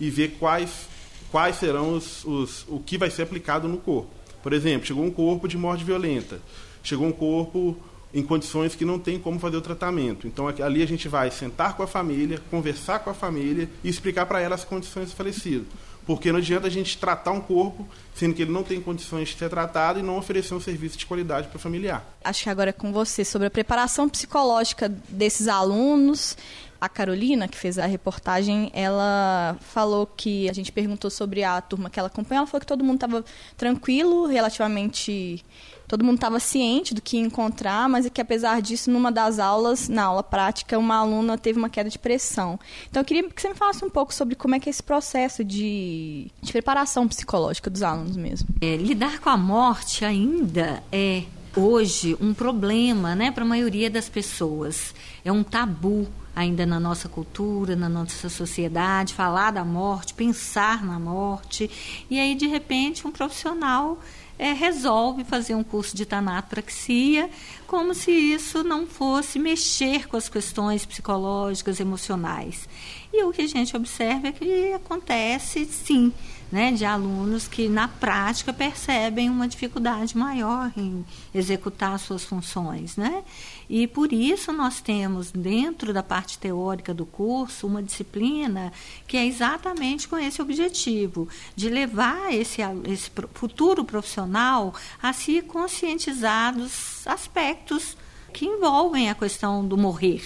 e 0.00 0.10
vê 0.10 0.28
quais 0.28 0.88
quais 1.30 1.56
serão 1.56 1.94
os, 1.94 2.24
os, 2.24 2.64
o 2.68 2.78
que 2.78 2.96
vai 2.96 3.10
ser 3.10 3.22
aplicado 3.22 3.68
no 3.68 3.78
corpo. 3.78 4.08
Por 4.42 4.52
exemplo, 4.52 4.86
chegou 4.86 5.04
um 5.04 5.10
corpo 5.10 5.48
de 5.48 5.58
morte 5.58 5.84
violenta, 5.84 6.40
chegou 6.82 7.06
um 7.06 7.12
corpo 7.12 7.76
em 8.14 8.22
condições 8.22 8.74
que 8.74 8.84
não 8.84 8.98
tem 8.98 9.18
como 9.18 9.38
fazer 9.38 9.56
o 9.56 9.60
tratamento. 9.60 10.26
Então 10.26 10.46
ali 10.48 10.82
a 10.82 10.86
gente 10.86 11.08
vai 11.08 11.30
sentar 11.30 11.76
com 11.76 11.82
a 11.82 11.86
família, 11.86 12.40
conversar 12.50 13.00
com 13.00 13.10
a 13.10 13.14
família 13.14 13.68
e 13.82 13.88
explicar 13.88 14.24
para 14.26 14.40
ela 14.40 14.54
as 14.54 14.64
condições 14.64 15.10
do 15.10 15.16
falecido. 15.16 15.66
Porque 16.06 16.30
não 16.30 16.38
adianta 16.38 16.68
a 16.68 16.70
gente 16.70 16.96
tratar 16.96 17.32
um 17.32 17.40
corpo 17.40 17.86
sendo 18.14 18.34
que 18.34 18.42
ele 18.42 18.52
não 18.52 18.62
tem 18.62 18.80
condições 18.80 19.28
de 19.28 19.36
ser 19.36 19.50
tratado 19.50 19.98
e 19.98 20.02
não 20.02 20.16
oferecer 20.16 20.54
um 20.54 20.60
serviço 20.60 20.96
de 20.96 21.04
qualidade 21.04 21.48
para 21.48 21.56
o 21.56 21.60
familiar. 21.60 22.06
Acho 22.24 22.44
que 22.44 22.48
agora 22.48 22.70
é 22.70 22.72
com 22.72 22.92
você 22.92 23.24
sobre 23.24 23.48
a 23.48 23.50
preparação 23.50 24.08
psicológica 24.08 24.88
desses 24.88 25.48
alunos 25.48 26.36
a 26.80 26.88
Carolina, 26.88 27.48
que 27.48 27.56
fez 27.56 27.78
a 27.78 27.86
reportagem, 27.86 28.70
ela 28.74 29.56
falou 29.60 30.06
que 30.06 30.48
a 30.48 30.52
gente 30.52 30.70
perguntou 30.70 31.10
sobre 31.10 31.42
a 31.42 31.60
turma 31.60 31.88
que 31.88 31.98
ela 31.98 32.08
acompanha, 32.08 32.40
ela 32.40 32.46
falou 32.46 32.60
que 32.60 32.66
todo 32.66 32.84
mundo 32.84 32.96
estava 32.96 33.24
tranquilo, 33.56 34.26
relativamente 34.26 35.44
todo 35.86 36.04
mundo 36.04 36.16
estava 36.16 36.40
ciente 36.40 36.94
do 36.94 37.00
que 37.00 37.16
ia 37.16 37.22
encontrar, 37.22 37.88
mas 37.88 38.06
é 38.06 38.10
que 38.10 38.20
apesar 38.20 38.60
disso, 38.60 38.90
numa 38.90 39.10
das 39.10 39.38
aulas, 39.38 39.88
na 39.88 40.04
aula 40.04 40.22
prática, 40.22 40.78
uma 40.78 40.96
aluna 40.96 41.38
teve 41.38 41.58
uma 41.58 41.68
queda 41.68 41.88
de 41.88 41.98
pressão. 41.98 42.58
Então 42.90 43.00
eu 43.00 43.04
queria 43.04 43.28
que 43.28 43.40
você 43.40 43.48
me 43.48 43.54
falasse 43.54 43.84
um 43.84 43.90
pouco 43.90 44.12
sobre 44.12 44.34
como 44.34 44.54
é 44.54 44.60
que 44.60 44.68
é 44.68 44.70
esse 44.70 44.82
processo 44.82 45.44
de, 45.44 46.30
de 46.42 46.52
preparação 46.52 47.06
psicológica 47.06 47.70
dos 47.70 47.82
alunos 47.82 48.16
mesmo. 48.16 48.48
É, 48.60 48.76
lidar 48.76 49.20
com 49.20 49.30
a 49.30 49.36
morte 49.36 50.04
ainda 50.04 50.82
é 50.90 51.24
hoje 51.56 52.16
um 52.20 52.34
problema, 52.34 53.14
né, 53.14 53.30
para 53.30 53.42
a 53.42 53.46
maioria 53.46 53.90
das 53.90 54.08
pessoas. 54.08 54.94
É 55.24 55.32
um 55.32 55.42
tabu 55.42 56.06
ainda 56.34 56.66
na 56.66 56.78
nossa 56.78 57.08
cultura, 57.08 57.74
na 57.74 57.88
nossa 57.88 58.28
sociedade, 58.28 59.14
falar 59.14 59.52
da 59.52 59.64
morte, 59.64 60.12
pensar 60.12 60.84
na 60.84 60.98
morte. 60.98 61.70
E 62.10 62.20
aí, 62.20 62.34
de 62.34 62.46
repente, 62.46 63.06
um 63.06 63.10
profissional 63.10 63.98
é, 64.38 64.52
resolve 64.52 65.24
fazer 65.24 65.54
um 65.54 65.64
curso 65.64 65.96
de 65.96 66.04
tanatopraxia, 66.04 67.30
como 67.66 67.94
se 67.94 68.10
isso 68.10 68.62
não 68.62 68.86
fosse 68.86 69.38
mexer 69.38 70.06
com 70.08 70.16
as 70.16 70.28
questões 70.28 70.84
psicológicas, 70.84 71.80
emocionais. 71.80 72.68
E 73.12 73.22
o 73.24 73.32
que 73.32 73.42
a 73.42 73.48
gente 73.48 73.76
observa 73.76 74.28
é 74.28 74.32
que 74.32 74.72
acontece, 74.72 75.64
sim, 75.64 76.12
né, 76.50 76.70
de 76.70 76.84
alunos 76.84 77.48
que 77.48 77.68
na 77.68 77.88
prática 77.88 78.52
percebem 78.52 79.28
uma 79.28 79.48
dificuldade 79.48 80.16
maior 80.16 80.70
em 80.76 81.04
executar 81.34 81.98
suas 81.98 82.24
funções, 82.24 82.96
né? 82.96 83.24
E 83.68 83.86
por 83.86 84.12
isso 84.12 84.52
nós 84.52 84.80
temos 84.80 85.30
dentro 85.32 85.92
da 85.92 86.02
parte 86.02 86.38
teórica 86.38 86.94
do 86.94 87.04
curso 87.04 87.66
uma 87.66 87.82
disciplina 87.82 88.72
que 89.06 89.16
é 89.16 89.26
exatamente 89.26 90.06
com 90.06 90.16
esse 90.16 90.40
objetivo 90.40 91.28
de 91.54 91.68
levar 91.68 92.32
esse, 92.32 92.62
esse 92.88 93.10
futuro 93.34 93.84
profissional 93.84 94.72
a 95.02 95.12
se 95.12 95.42
conscientizar 95.42 96.54
dos 96.54 97.06
aspectos 97.06 97.96
que 98.32 98.46
envolvem 98.46 99.10
a 99.10 99.14
questão 99.14 99.66
do 99.66 99.76
morrer. 99.76 100.22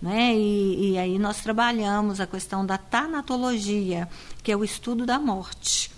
Né? 0.00 0.34
E, 0.34 0.92
e 0.92 0.98
aí 0.98 1.18
nós 1.18 1.40
trabalhamos 1.40 2.20
a 2.20 2.26
questão 2.26 2.66
da 2.66 2.76
tanatologia, 2.76 4.08
que 4.42 4.52
é 4.52 4.56
o 4.56 4.64
estudo 4.64 5.06
da 5.06 5.18
morte. 5.18 5.95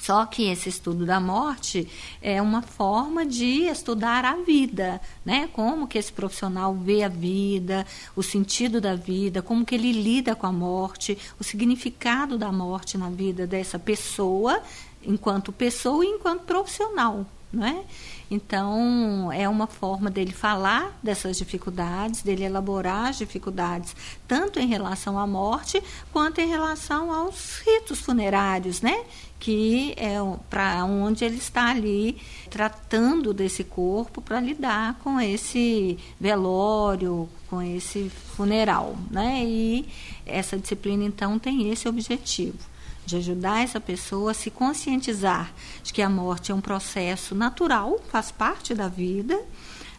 Só 0.00 0.26
que 0.26 0.48
esse 0.50 0.68
estudo 0.68 1.04
da 1.04 1.20
morte 1.20 1.88
é 2.20 2.40
uma 2.40 2.62
forma 2.62 3.24
de 3.24 3.64
estudar 3.66 4.24
a 4.24 4.36
vida, 4.36 5.00
né? 5.24 5.48
Como 5.52 5.86
que 5.86 5.98
esse 5.98 6.12
profissional 6.12 6.74
vê 6.74 7.02
a 7.02 7.08
vida, 7.08 7.86
o 8.14 8.22
sentido 8.22 8.80
da 8.80 8.94
vida, 8.94 9.42
como 9.42 9.64
que 9.64 9.74
ele 9.74 9.92
lida 9.92 10.34
com 10.34 10.46
a 10.46 10.52
morte, 10.52 11.18
o 11.40 11.44
significado 11.44 12.38
da 12.38 12.52
morte 12.52 12.96
na 12.96 13.10
vida 13.10 13.46
dessa 13.46 13.78
pessoa, 13.78 14.60
enquanto 15.02 15.52
pessoa 15.52 16.04
e 16.04 16.08
enquanto 16.08 16.42
profissional, 16.42 17.26
né? 17.52 17.84
Então, 18.30 19.30
é 19.32 19.48
uma 19.48 19.68
forma 19.68 20.10
dele 20.10 20.32
falar 20.32 20.98
dessas 21.00 21.36
dificuldades, 21.38 22.22
dele 22.22 22.44
elaborar 22.44 23.10
as 23.10 23.18
dificuldades, 23.18 23.94
tanto 24.26 24.58
em 24.58 24.66
relação 24.66 25.16
à 25.16 25.26
morte, 25.26 25.80
quanto 26.12 26.40
em 26.40 26.48
relação 26.48 27.12
aos 27.12 27.58
ritos 27.64 28.00
funerários, 28.00 28.80
né? 28.80 29.04
Que 29.38 29.94
é 29.96 30.16
para 30.48 30.84
onde 30.84 31.24
ele 31.24 31.36
está 31.36 31.70
ali 31.70 32.16
tratando 32.50 33.34
desse 33.34 33.62
corpo 33.62 34.20
para 34.22 34.40
lidar 34.40 34.94
com 35.04 35.20
esse 35.20 35.98
velório, 36.18 37.28
com 37.48 37.60
esse 37.60 38.10
funeral, 38.34 38.96
né? 39.10 39.42
E 39.44 39.86
essa 40.24 40.56
disciplina, 40.58 41.04
então, 41.04 41.38
tem 41.38 41.70
esse 41.70 41.86
objetivo 41.86 42.58
de 43.06 43.16
ajudar 43.16 43.62
essa 43.62 43.80
pessoa 43.80 44.32
a 44.32 44.34
se 44.34 44.50
conscientizar 44.50 45.52
de 45.82 45.92
que 45.92 46.02
a 46.02 46.08
morte 46.08 46.50
é 46.50 46.54
um 46.54 46.60
processo 46.60 47.34
natural, 47.34 48.00
faz 48.10 48.32
parte 48.32 48.74
da 48.74 48.88
vida, 48.88 49.40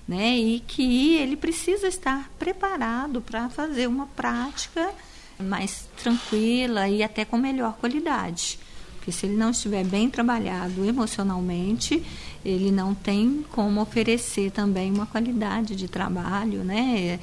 né? 0.06 0.38
E 0.38 0.60
que 0.60 1.16
ele 1.16 1.38
precisa 1.38 1.88
estar 1.88 2.30
preparado 2.38 3.22
para 3.22 3.50
fazer 3.50 3.88
uma 3.88 4.08
prática 4.08 4.92
mais 5.40 5.88
tranquila 6.02 6.90
e 6.90 7.02
até 7.02 7.24
com 7.24 7.38
melhor 7.38 7.74
qualidade. 7.78 8.60
Porque 9.08 9.18
se 9.18 9.26
ele 9.26 9.38
não 9.38 9.52
estiver 9.52 9.86
bem 9.86 10.10
trabalhado 10.10 10.84
emocionalmente, 10.84 12.04
ele 12.48 12.72
não 12.72 12.96
tem 12.96 13.46
como 13.52 13.82
oferecer 13.82 14.52
também 14.52 14.90
uma 14.90 15.06
qualidade 15.06 15.76
de 15.76 15.88
trabalho, 15.88 16.64
né? 16.64 17.20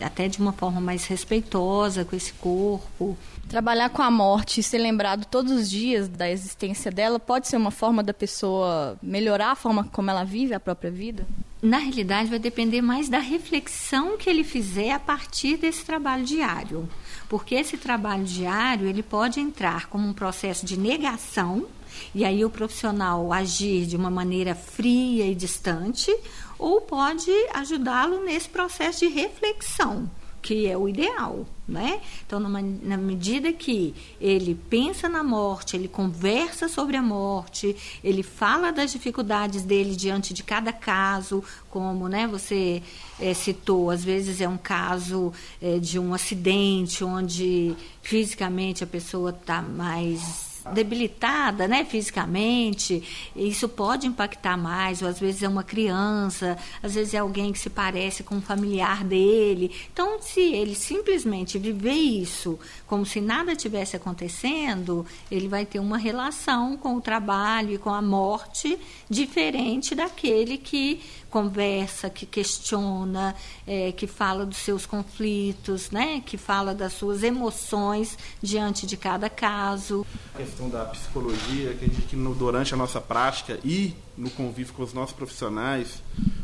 Até 0.00 0.28
de 0.28 0.38
uma 0.38 0.52
forma 0.52 0.80
mais 0.80 1.04
respeitosa 1.06 2.04
com 2.04 2.14
esse 2.14 2.32
corpo. 2.34 3.18
Trabalhar 3.48 3.88
com 3.90 4.02
a 4.02 4.10
morte 4.10 4.60
e 4.60 4.62
ser 4.62 4.78
lembrado 4.78 5.24
todos 5.24 5.50
os 5.50 5.68
dias 5.68 6.08
da 6.08 6.30
existência 6.30 6.92
dela 6.92 7.18
pode 7.18 7.48
ser 7.48 7.56
uma 7.56 7.72
forma 7.72 8.02
da 8.04 8.14
pessoa 8.14 8.96
melhorar 9.02 9.50
a 9.50 9.56
forma 9.56 9.82
como 9.84 10.10
ela 10.10 10.22
vive 10.22 10.54
a 10.54 10.60
própria 10.60 10.90
vida? 10.90 11.26
Na 11.60 11.78
realidade, 11.78 12.30
vai 12.30 12.38
depender 12.38 12.80
mais 12.80 13.08
da 13.08 13.18
reflexão 13.18 14.16
que 14.16 14.30
ele 14.30 14.44
fizer 14.44 14.92
a 14.92 15.00
partir 15.00 15.56
desse 15.56 15.84
trabalho 15.84 16.24
diário 16.24 16.88
porque 17.28 17.54
esse 17.54 17.76
trabalho 17.76 18.24
diário 18.24 18.86
ele 18.86 19.02
pode 19.02 19.38
entrar 19.38 19.86
como 19.86 20.08
um 20.08 20.14
processo 20.14 20.64
de 20.64 20.78
negação 20.78 21.66
e 22.14 22.24
aí 22.24 22.44
o 22.44 22.50
profissional 22.50 23.32
agir 23.32 23.86
de 23.86 23.96
uma 23.96 24.10
maneira 24.10 24.54
fria 24.54 25.26
e 25.26 25.34
distante, 25.34 26.14
ou 26.58 26.80
pode 26.80 27.30
ajudá-lo 27.54 28.24
nesse 28.24 28.48
processo 28.48 29.00
de 29.00 29.08
reflexão 29.08 30.10
que 30.40 30.66
é 30.66 30.76
o 30.76 30.88
ideal, 30.88 31.46
né? 31.66 32.00
Então, 32.26 32.38
numa, 32.38 32.62
na 32.62 32.96
medida 32.96 33.52
que 33.52 33.94
ele 34.20 34.54
pensa 34.70 35.08
na 35.08 35.22
morte, 35.22 35.76
ele 35.76 35.88
conversa 35.88 36.68
sobre 36.68 36.96
a 36.96 37.02
morte, 37.02 37.76
ele 38.02 38.22
fala 38.22 38.70
das 38.70 38.92
dificuldades 38.92 39.62
dele 39.62 39.96
diante 39.96 40.32
de 40.32 40.42
cada 40.42 40.72
caso, 40.72 41.42
como, 41.68 42.08
né? 42.08 42.26
Você 42.28 42.82
é, 43.20 43.34
citou, 43.34 43.90
às 43.90 44.04
vezes 44.04 44.40
é 44.40 44.48
um 44.48 44.56
caso 44.56 45.32
é, 45.60 45.78
de 45.78 45.98
um 45.98 46.14
acidente 46.14 47.04
onde 47.04 47.74
fisicamente 48.00 48.82
a 48.84 48.86
pessoa 48.86 49.30
está 49.30 49.60
mais 49.60 50.47
debilitada, 50.72 51.66
né, 51.66 51.84
fisicamente, 51.84 53.02
isso 53.34 53.68
pode 53.68 54.06
impactar 54.06 54.56
mais, 54.56 55.02
ou 55.02 55.08
às 55.08 55.18
vezes 55.18 55.42
é 55.42 55.48
uma 55.48 55.62
criança, 55.62 56.56
às 56.82 56.94
vezes 56.94 57.14
é 57.14 57.18
alguém 57.18 57.52
que 57.52 57.58
se 57.58 57.70
parece 57.70 58.22
com 58.22 58.36
um 58.36 58.42
familiar 58.42 59.04
dele. 59.04 59.74
Então, 59.92 60.20
se 60.20 60.40
ele 60.40 60.74
simplesmente 60.74 61.58
viver 61.58 61.92
isso 61.92 62.58
como 62.86 63.04
se 63.04 63.20
nada 63.20 63.54
tivesse 63.54 63.96
acontecendo, 63.96 65.06
ele 65.30 65.48
vai 65.48 65.66
ter 65.66 65.78
uma 65.78 65.98
relação 65.98 66.76
com 66.76 66.96
o 66.96 67.00
trabalho 67.00 67.74
e 67.74 67.78
com 67.78 67.90
a 67.90 68.02
morte 68.02 68.78
diferente 69.08 69.94
daquele 69.94 70.56
que 70.56 71.00
conversa, 71.30 72.08
que 72.08 72.24
questiona, 72.24 73.34
é, 73.66 73.92
que 73.92 74.06
fala 74.06 74.46
dos 74.46 74.58
seus 74.58 74.86
conflitos, 74.86 75.90
né? 75.90 76.22
que 76.24 76.36
fala 76.36 76.74
das 76.74 76.94
suas 76.94 77.22
emoções 77.22 78.16
diante 78.42 78.86
de 78.86 78.96
cada 78.96 79.28
caso. 79.28 80.06
A 80.34 80.38
questão 80.38 80.68
da 80.68 80.84
psicologia, 80.86 81.74
que, 81.74 81.88
que 81.88 82.16
no, 82.16 82.34
durante 82.34 82.74
a 82.74 82.76
nossa 82.76 83.00
prática 83.00 83.58
e 83.64 83.94
no 84.16 84.30
convívio 84.30 84.74
com 84.74 84.82
os 84.82 84.92
nossos 84.92 85.14
profissionais, 85.14 86.02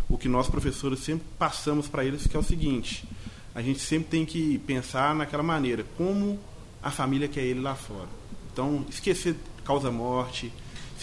o 0.09 0.19
que 0.19 0.29
nós 0.29 0.49
professores 0.49 1.01
sempre 1.01 1.27
passamos 1.39 1.89
para 1.89 2.05
eles 2.05 2.27
que 2.27 2.37
é 2.37 2.41
o 2.41 2.43
seguinte, 2.43 3.09
a 3.55 3.63
gente 3.63 3.79
sempre 3.79 4.09
tem 4.09 4.27
que 4.27 4.59
pensar 4.61 5.15
naquela 5.15 5.43
maneira, 5.43 5.85
como 5.97 6.39
a 6.83 6.91
família 6.91 7.29
quer 7.29 7.43
ele 7.43 7.61
lá 7.61 7.75
fora. 7.75 8.09
Então, 8.53 8.85
esquecer 8.89 9.37
causa 9.65 9.91
morte, 9.91 10.53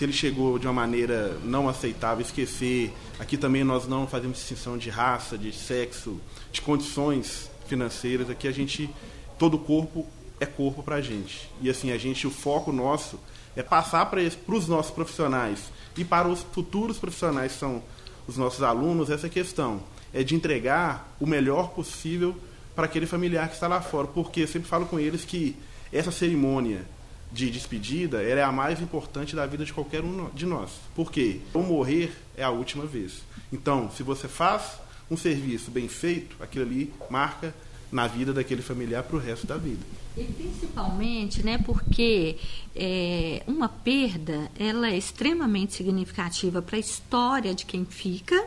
se 0.02 0.06
ele 0.06 0.14
chegou 0.14 0.58
de 0.58 0.66
uma 0.66 0.74
maneira 0.74 1.38
não 1.44 1.70
aceitável, 1.70 2.26
esquecer. 2.26 2.92
Aqui 3.20 3.38
também 3.38 3.64
nós 3.64 3.88
não 3.88 4.08
fazemos 4.08 4.40
distinção 4.40 4.76
de 4.76 4.90
raça, 4.90 5.38
de 5.38 5.54
sexo, 5.54 6.20
de 6.52 6.60
condições 6.60 7.52
financeiras. 7.68 8.28
Aqui 8.28 8.48
a 8.48 8.52
gente, 8.52 8.90
todo 9.38 9.60
corpo 9.60 10.08
é 10.40 10.46
corpo 10.48 10.82
para 10.82 10.96
a 10.96 11.02
gente. 11.02 11.48
E 11.62 11.70
assim, 11.70 11.92
a 11.92 12.00
gente, 12.00 12.26
o 12.26 12.32
foco 12.32 12.72
nosso 12.72 13.20
é 13.56 13.62
passar 13.62 14.08
para 14.08 14.22
os 14.48 14.68
nossos 14.68 14.92
profissionais 14.92 15.72
e 15.96 16.04
para 16.04 16.28
os 16.28 16.42
futuros 16.52 16.98
profissionais, 16.98 17.52
que 17.52 17.60
são 17.60 17.84
os 18.28 18.38
nossos 18.38 18.64
alunos, 18.64 19.12
essa 19.12 19.30
questão 19.30 19.84
é 20.12 20.24
de 20.24 20.34
entregar 20.34 21.16
o 21.20 21.28
melhor 21.28 21.70
possível 21.76 22.36
para 22.76 22.86
aquele 22.86 23.06
familiar 23.06 23.50
que 23.50 23.54
está 23.54 23.68
lá 23.68 23.82
fora. 23.82 24.08
Porque 24.08 24.42
eu 24.42 24.48
sempre 24.48 24.68
falo 24.68 24.88
com 24.88 25.00
eles 25.00 25.24
que 25.24 25.56
essa 25.94 26.12
cerimônia 26.12 26.88
de 27.32 27.50
despedida 27.50 28.22
ela 28.22 28.41
é 28.41 28.44
a 28.44 28.52
mais 28.52 28.82
importante 28.82 29.36
da 29.36 29.46
vida 29.46 29.63
de 29.63 29.74
qualquer 29.74 30.04
um 30.04 30.30
de 30.32 30.46
nós. 30.46 30.72
Por 30.96 31.12
quê? 31.12 31.39
O 31.54 31.60
morrer 31.60 32.12
é 32.36 32.44
a 32.44 32.50
última 32.50 32.86
vez. 32.86 33.24
Então, 33.52 33.89
se 33.91 34.04
você 34.04 34.28
faz 34.28 34.80
um 35.10 35.17
serviço 35.17 35.72
bem 35.72 35.88
feito, 35.88 36.36
aquilo 36.41 36.65
ali 36.65 36.94
marca 37.10 37.54
na 37.91 38.08
vida 38.08 38.32
daquele 38.32 38.62
familiar 38.62 39.04
para 39.04 39.17
o 39.17 39.20
resto 39.20 39.46
da 39.46 39.58
vida. 39.58 39.84
E 40.15 40.24
principalmente, 40.24 41.44
né, 41.44 41.58
porque 41.58 42.38
é, 42.76 43.44
uma 43.48 43.67
perda 43.70 44.50
ela 44.58 44.89
é 44.89 44.98
extremamente 44.98 45.74
significativa 45.74 46.62
para 46.62 46.78
a 46.78 46.80
história 46.80 47.54
de 47.54 47.65
quem 47.65 47.86
fica 47.86 48.46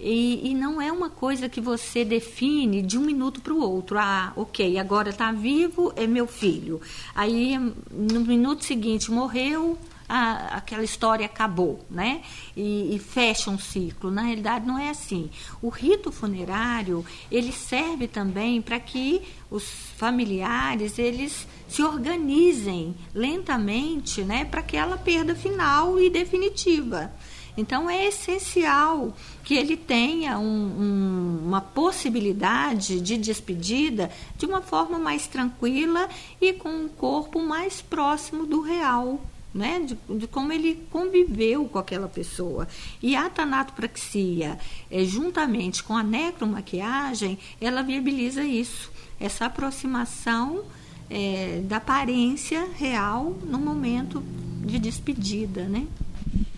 e, 0.00 0.50
e, 0.50 0.54
não 0.54 0.80
é 0.80 0.92
uma 0.92 1.10
coisa 1.10 1.48
que 1.48 1.60
você 1.60 2.04
define 2.04 2.82
de 2.82 2.96
um 2.96 3.02
minuto 3.02 3.40
para 3.40 3.52
o 3.52 3.60
outro. 3.60 3.98
Ah, 3.98 4.32
ok, 4.36 4.78
agora 4.78 5.10
está 5.10 5.32
vivo, 5.32 5.92
é 5.96 6.06
meu 6.06 6.26
filho. 6.26 6.80
Aí, 7.14 7.58
no 7.90 8.20
minuto 8.20 8.64
seguinte, 8.64 9.10
morreu, 9.10 9.76
a, 10.08 10.56
aquela 10.56 10.82
história 10.82 11.26
acabou, 11.26 11.84
né? 11.90 12.22
E, 12.56 12.94
e, 12.94 12.98
fecha 12.98 13.50
um 13.50 13.58
ciclo. 13.58 14.10
Na 14.10 14.22
realidade, 14.22 14.66
não 14.66 14.78
é 14.78 14.88
assim. 14.88 15.30
O 15.60 15.68
rito 15.68 16.10
funerário 16.10 17.04
ele 17.30 17.52
serve 17.52 18.08
também 18.08 18.62
para 18.62 18.80
que 18.80 19.22
os 19.50 19.64
familiares 19.96 20.98
eles 20.98 21.46
se 21.68 21.82
organizem 21.82 22.94
lentamente, 23.14 24.22
né, 24.22 24.44
para 24.44 24.60
aquela 24.60 24.96
perda 24.96 25.34
final 25.34 26.00
e 26.00 26.08
definitiva. 26.08 27.12
Então 27.58 27.90
é 27.90 28.06
essencial 28.06 29.12
que 29.42 29.54
ele 29.54 29.76
tenha 29.76 30.38
um, 30.38 30.44
um, 30.44 31.42
uma 31.44 31.60
possibilidade 31.60 33.00
de 33.00 33.18
despedida 33.18 34.12
de 34.36 34.46
uma 34.46 34.62
forma 34.62 34.96
mais 34.96 35.26
tranquila 35.26 36.08
e 36.40 36.52
com 36.52 36.68
um 36.68 36.88
corpo 36.88 37.42
mais 37.42 37.82
próximo 37.82 38.46
do 38.46 38.60
real. 38.60 39.20
Né, 39.52 39.80
de, 39.80 39.98
de, 40.18 40.26
como 40.26 40.52
ele 40.52 40.86
conviveu 40.90 41.64
com 41.64 41.78
aquela 41.78 42.06
pessoa. 42.06 42.68
E 43.02 43.16
a 43.16 43.30
tanatopraxia, 43.30 44.58
é, 44.90 45.04
juntamente 45.04 45.82
com 45.82 45.96
a 45.96 46.02
necromaquiagem, 46.02 47.38
ela 47.58 47.82
viabiliza 47.82 48.44
isso, 48.44 48.92
essa 49.18 49.46
aproximação 49.46 50.64
é, 51.08 51.62
da 51.64 51.78
aparência 51.78 52.68
real 52.76 53.36
no 53.42 53.58
momento 53.58 54.22
de 54.66 54.78
despedida, 54.78 55.64
né? 55.64 55.86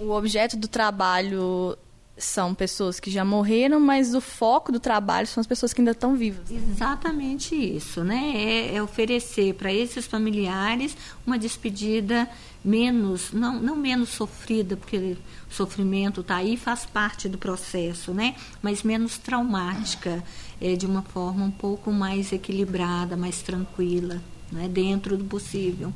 O 0.00 0.12
objeto 0.12 0.56
do 0.56 0.66
trabalho 0.66 1.76
são 2.16 2.54
pessoas 2.54 3.00
que 3.00 3.10
já 3.10 3.24
morreram, 3.24 3.80
mas 3.80 4.14
o 4.14 4.20
foco 4.20 4.72
do 4.72 4.80
trabalho 4.80 5.26
são 5.26 5.40
as 5.40 5.46
pessoas 5.46 5.72
que 5.72 5.80
ainda 5.80 5.90
estão 5.90 6.16
vivas. 6.16 6.50
Exatamente 6.50 7.54
isso, 7.54 8.02
né? 8.04 8.32
É, 8.34 8.76
é 8.76 8.82
oferecer 8.82 9.54
para 9.54 9.72
esses 9.72 10.06
familiares 10.06 10.96
uma 11.26 11.38
despedida 11.38 12.28
menos, 12.64 13.32
não, 13.32 13.60
não 13.60 13.76
menos 13.76 14.10
sofrida, 14.10 14.76
porque 14.76 15.16
o 15.50 15.54
sofrimento 15.54 16.20
está 16.20 16.36
aí, 16.36 16.56
faz 16.56 16.84
parte 16.86 17.28
do 17.28 17.38
processo, 17.38 18.12
né? 18.12 18.34
Mas 18.62 18.82
menos 18.82 19.18
traumática, 19.18 20.22
é, 20.60 20.76
de 20.76 20.86
uma 20.86 21.02
forma 21.02 21.44
um 21.44 21.50
pouco 21.50 21.90
mais 21.90 22.32
equilibrada, 22.32 23.16
mais 23.16 23.42
tranquila, 23.42 24.20
né? 24.52 24.68
dentro 24.68 25.16
do 25.16 25.24
possível. 25.24 25.92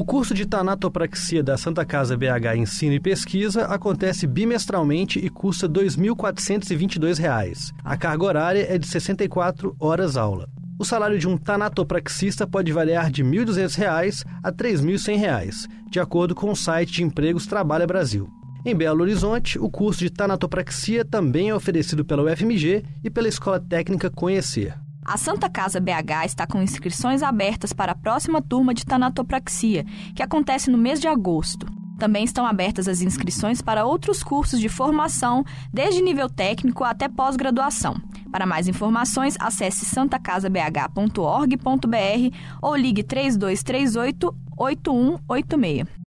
O 0.00 0.04
curso 0.04 0.32
de 0.32 0.46
Tanatopraxia 0.46 1.42
da 1.42 1.58
Santa 1.58 1.84
Casa 1.84 2.16
BH 2.16 2.56
Ensino 2.56 2.94
e 2.94 2.98
Pesquisa 2.98 3.66
acontece 3.66 4.26
bimestralmente 4.26 5.18
e 5.18 5.28
custa 5.28 5.66
R$ 5.66 5.74
2.422. 5.74 7.70
A 7.84 7.98
carga 7.98 8.24
horária 8.24 8.66
é 8.66 8.78
de 8.78 8.86
64 8.86 9.76
horas 9.78 10.16
aula. 10.16 10.48
O 10.78 10.86
salário 10.86 11.18
de 11.18 11.28
um 11.28 11.36
tanatopraxista 11.36 12.46
pode 12.46 12.72
variar 12.72 13.10
de 13.10 13.22
R$ 13.22 13.28
1.200 13.28 14.24
a 14.42 14.48
R$ 14.48 14.54
3.100, 14.54 15.68
de 15.90 16.00
acordo 16.00 16.34
com 16.34 16.50
o 16.50 16.56
site 16.56 16.92
de 16.92 17.02
empregos 17.02 17.46
Trabalha 17.46 17.86
Brasil. 17.86 18.26
Em 18.64 18.74
Belo 18.74 19.02
Horizonte, 19.02 19.58
o 19.58 19.68
curso 19.68 20.00
de 20.00 20.08
tanatopraxia 20.08 21.04
também 21.04 21.50
é 21.50 21.54
oferecido 21.54 22.06
pela 22.06 22.22
UFMG 22.22 22.84
e 23.04 23.10
pela 23.10 23.28
Escola 23.28 23.60
Técnica 23.60 24.08
Conhecer. 24.08 24.74
A 25.04 25.16
Santa 25.16 25.48
Casa 25.48 25.80
BH 25.80 26.26
está 26.26 26.46
com 26.46 26.62
inscrições 26.62 27.22
abertas 27.22 27.72
para 27.72 27.92
a 27.92 27.96
próxima 27.96 28.42
turma 28.42 28.74
de 28.74 28.84
tanatopraxia, 28.84 29.84
que 30.14 30.22
acontece 30.22 30.70
no 30.70 30.78
mês 30.78 31.00
de 31.00 31.08
agosto. 31.08 31.66
Também 31.98 32.24
estão 32.24 32.46
abertas 32.46 32.86
as 32.88 33.02
inscrições 33.02 33.60
para 33.60 33.84
outros 33.84 34.22
cursos 34.22 34.60
de 34.60 34.68
formação, 34.68 35.44
desde 35.72 36.02
nível 36.02 36.30
técnico 36.30 36.84
até 36.84 37.08
pós-graduação. 37.08 37.96
Para 38.30 38.46
mais 38.46 38.68
informações, 38.68 39.36
acesse 39.38 39.84
santacasabh.org.br 39.84 42.36
ou 42.62 42.76
ligue 42.76 43.02
3238 43.02 44.34
8186. 44.56 45.99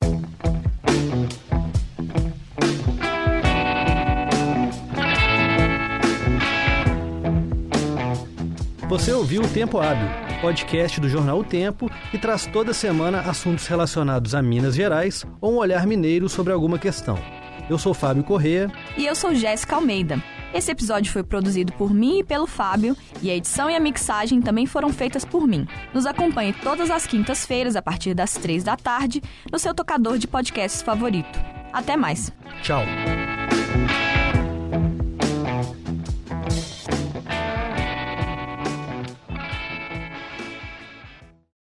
Você 8.93 9.11
ouviu 9.11 9.41
o 9.41 9.49
Tempo 9.49 9.81
Hábil, 9.81 10.07
podcast 10.43 11.01
do 11.01 11.09
jornal 11.09 11.39
O 11.39 11.45
Tempo, 11.45 11.91
que 12.11 12.19
traz 12.19 12.45
toda 12.45 12.75
semana 12.75 13.21
assuntos 13.21 13.67
relacionados 13.67 14.35
a 14.35 14.43
Minas 14.43 14.75
Gerais 14.75 15.25
ou 15.41 15.55
um 15.55 15.57
olhar 15.57 15.87
mineiro 15.87 16.29
sobre 16.29 16.53
alguma 16.53 16.79
questão. 16.79 17.19
Eu 17.71 17.79
sou 17.79 17.95
Fábio 17.95 18.23
Corrêa. 18.23 18.71
E 18.95 19.07
eu 19.07 19.15
sou 19.15 19.35
Jéssica 19.35 19.77
Almeida. 19.77 20.23
Esse 20.53 20.71
episódio 20.71 21.11
foi 21.11 21.23
produzido 21.23 21.73
por 21.73 21.95
mim 21.95 22.19
e 22.19 22.23
pelo 22.23 22.47
Fábio, 22.47 22.95
e 23.23 23.31
a 23.31 23.35
edição 23.35 23.71
e 23.71 23.75
a 23.75 23.81
mixagem 23.81 24.43
também 24.43 24.67
foram 24.67 24.91
feitas 24.91 25.25
por 25.25 25.47
mim. 25.49 25.67
Nos 25.95 26.05
acompanhe 26.05 26.53
todas 26.53 26.91
as 26.91 27.07
quintas-feiras, 27.07 27.77
a 27.77 27.81
partir 27.81 28.13
das 28.13 28.35
três 28.35 28.63
da 28.63 28.77
tarde, 28.77 29.23
no 29.51 29.59
seu 29.59 29.75
tocador 29.75 30.19
de 30.19 30.29
podcasts 30.29 30.83
favorito. 30.83 31.41
Até 31.73 31.97
mais. 31.97 32.31
Tchau. 32.63 32.83